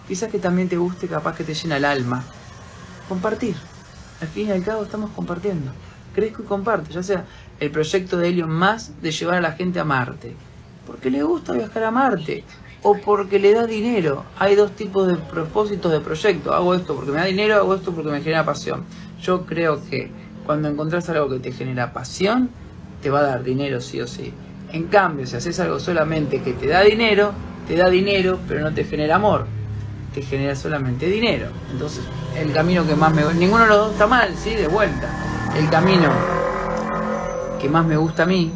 Quizás 0.06 0.30
que 0.30 0.40
también 0.40 0.68
te 0.68 0.76
guste, 0.76 1.08
capaz 1.08 1.38
que 1.38 1.46
te 1.46 1.54
llena 1.54 1.78
el 1.78 1.86
alma. 1.86 2.24
Compartir. 3.08 3.56
Al 4.20 4.28
fin 4.28 4.50
y 4.50 4.52
al 4.52 4.64
cabo 4.64 4.84
estamos 4.84 5.12
compartiendo. 5.12 5.72
Crezco 6.14 6.44
y 6.44 6.46
comparte, 6.46 6.92
ya 6.92 7.04
sea 7.04 7.26
el 7.62 7.72
proyecto 7.72 8.18
de 8.18 8.28
Helion 8.28 8.50
más 8.50 9.02
de 9.02 9.12
llevar 9.12 9.38
a 9.38 9.42
la 9.42 9.54
gente 9.54 9.80
a 9.80 9.86
Marte. 9.86 10.36
Porque 10.86 11.10
le 11.10 11.24
gusta 11.24 11.54
viajar 11.54 11.84
a 11.84 11.92
Marte 11.92 12.44
o 12.82 12.98
porque 12.98 13.40
le 13.40 13.54
da 13.54 13.66
dinero. 13.66 14.26
Hay 14.38 14.56
dos 14.56 14.72
tipos 14.72 15.08
de 15.08 15.16
propósitos 15.16 15.92
de 15.92 16.00
proyecto. 16.00 16.54
Hago 16.54 16.74
esto 16.74 16.96
porque 16.96 17.12
me 17.12 17.18
da 17.18 17.26
dinero, 17.26 17.56
hago 17.56 17.76
esto 17.76 17.92
porque 17.92 18.10
me 18.10 18.22
genera 18.22 18.46
pasión. 18.46 18.86
Yo 19.22 19.46
creo 19.46 19.82
que 19.90 20.12
cuando 20.46 20.70
encontrás 20.70 21.10
algo 21.10 21.30
que 21.30 21.40
te 21.40 21.52
genera 21.52 21.94
pasión, 21.94 22.50
te 23.02 23.10
va 23.10 23.20
a 23.20 23.24
dar 23.24 23.44
dinero 23.44 23.82
sí 23.82 24.02
o 24.02 24.08
sí. 24.08 24.34
En 24.72 24.86
cambio, 24.86 25.26
si 25.26 25.36
haces 25.36 25.60
algo 25.60 25.80
solamente 25.80 26.42
que 26.42 26.54
te 26.54 26.68
da 26.68 26.82
dinero, 26.82 27.34
te 27.68 27.76
da 27.76 27.90
dinero, 27.90 28.40
pero 28.48 28.62
no 28.62 28.74
te 28.74 28.84
genera 28.84 29.16
amor, 29.16 29.46
te 30.14 30.22
genera 30.22 30.56
solamente 30.56 31.08
dinero. 31.08 31.48
Entonces, 31.72 32.04
el 32.38 32.52
camino 32.52 32.86
que 32.86 32.96
más 32.96 33.14
me 33.14 33.24
ninguno 33.34 33.64
de 33.64 33.70
los 33.70 33.78
dos 33.78 33.92
está 33.94 34.08
mal, 34.08 34.34
sí, 34.36 34.52
de 34.52 34.68
vuelta. 34.68 35.08
El 35.58 35.70
camino 35.70 36.10
que 37.60 37.68
más 37.68 37.86
me 37.86 37.98
gusta 37.98 38.24
a 38.24 38.26
mí, 38.26 38.52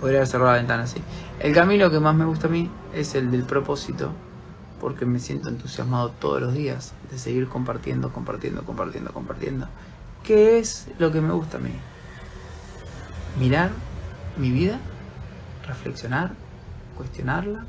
podría 0.00 0.24
cerrado 0.26 0.52
la 0.52 0.58
ventana 0.58 0.84
así. 0.84 1.00
El 1.40 1.52
camino 1.52 1.90
que 1.90 2.00
más 2.00 2.14
me 2.14 2.24
gusta 2.24 2.46
a 2.46 2.50
mí 2.50 2.70
es 2.96 3.14
el 3.14 3.30
del 3.30 3.42
propósito, 3.42 4.10
porque 4.80 5.04
me 5.04 5.18
siento 5.18 5.50
entusiasmado 5.50 6.10
todos 6.12 6.40
los 6.40 6.54
días 6.54 6.94
de 7.10 7.18
seguir 7.18 7.46
compartiendo, 7.46 8.10
compartiendo, 8.10 8.64
compartiendo, 8.64 9.12
compartiendo. 9.12 9.68
¿Qué 10.24 10.58
es 10.58 10.88
lo 10.98 11.12
que 11.12 11.20
me 11.20 11.34
gusta 11.34 11.58
a 11.58 11.60
mí? 11.60 11.72
Mirar 13.38 13.70
mi 14.38 14.50
vida, 14.50 14.80
reflexionar, 15.66 16.32
cuestionarla. 16.96 17.66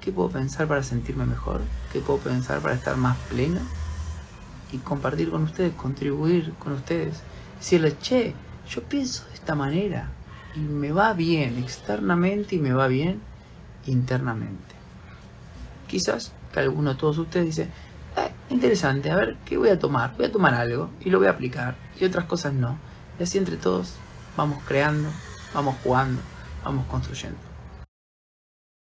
¿Qué 0.00 0.10
puedo 0.10 0.30
pensar 0.30 0.66
para 0.66 0.82
sentirme 0.82 1.26
mejor? 1.26 1.60
¿Qué 1.92 2.00
puedo 2.00 2.18
pensar 2.18 2.60
para 2.60 2.74
estar 2.74 2.96
más 2.96 3.18
pleno? 3.28 3.60
Y 4.72 4.78
compartir 4.78 5.30
con 5.30 5.42
ustedes, 5.42 5.74
contribuir 5.74 6.54
con 6.54 6.72
ustedes. 6.72 7.20
Decirles, 7.58 7.98
che, 8.00 8.34
yo 8.68 8.82
pienso 8.82 9.26
de 9.26 9.34
esta 9.34 9.54
manera 9.54 10.08
y 10.54 10.60
me 10.60 10.92
va 10.92 11.12
bien 11.12 11.58
externamente 11.58 12.56
y 12.56 12.58
me 12.58 12.72
va 12.72 12.86
bien 12.86 13.20
internamente. 13.86 14.74
Quizás 15.86 16.32
que 16.52 16.60
alguno 16.60 16.90
de 16.94 16.96
todos 16.96 17.18
ustedes 17.18 17.46
dice, 17.46 17.62
eh, 18.16 18.30
interesante, 18.50 19.10
a 19.10 19.16
ver, 19.16 19.36
¿qué 19.44 19.56
voy 19.56 19.68
a 19.68 19.78
tomar? 19.78 20.16
Voy 20.16 20.26
a 20.26 20.32
tomar 20.32 20.54
algo 20.54 20.90
y 21.00 21.10
lo 21.10 21.18
voy 21.18 21.26
a 21.26 21.30
aplicar 21.30 21.76
y 22.00 22.04
otras 22.04 22.24
cosas 22.26 22.52
no. 22.52 22.78
Y 23.18 23.22
así 23.22 23.38
entre 23.38 23.56
todos 23.56 23.94
vamos 24.36 24.62
creando, 24.66 25.08
vamos 25.52 25.76
jugando, 25.82 26.20
vamos 26.64 26.86
construyendo. 26.86 27.53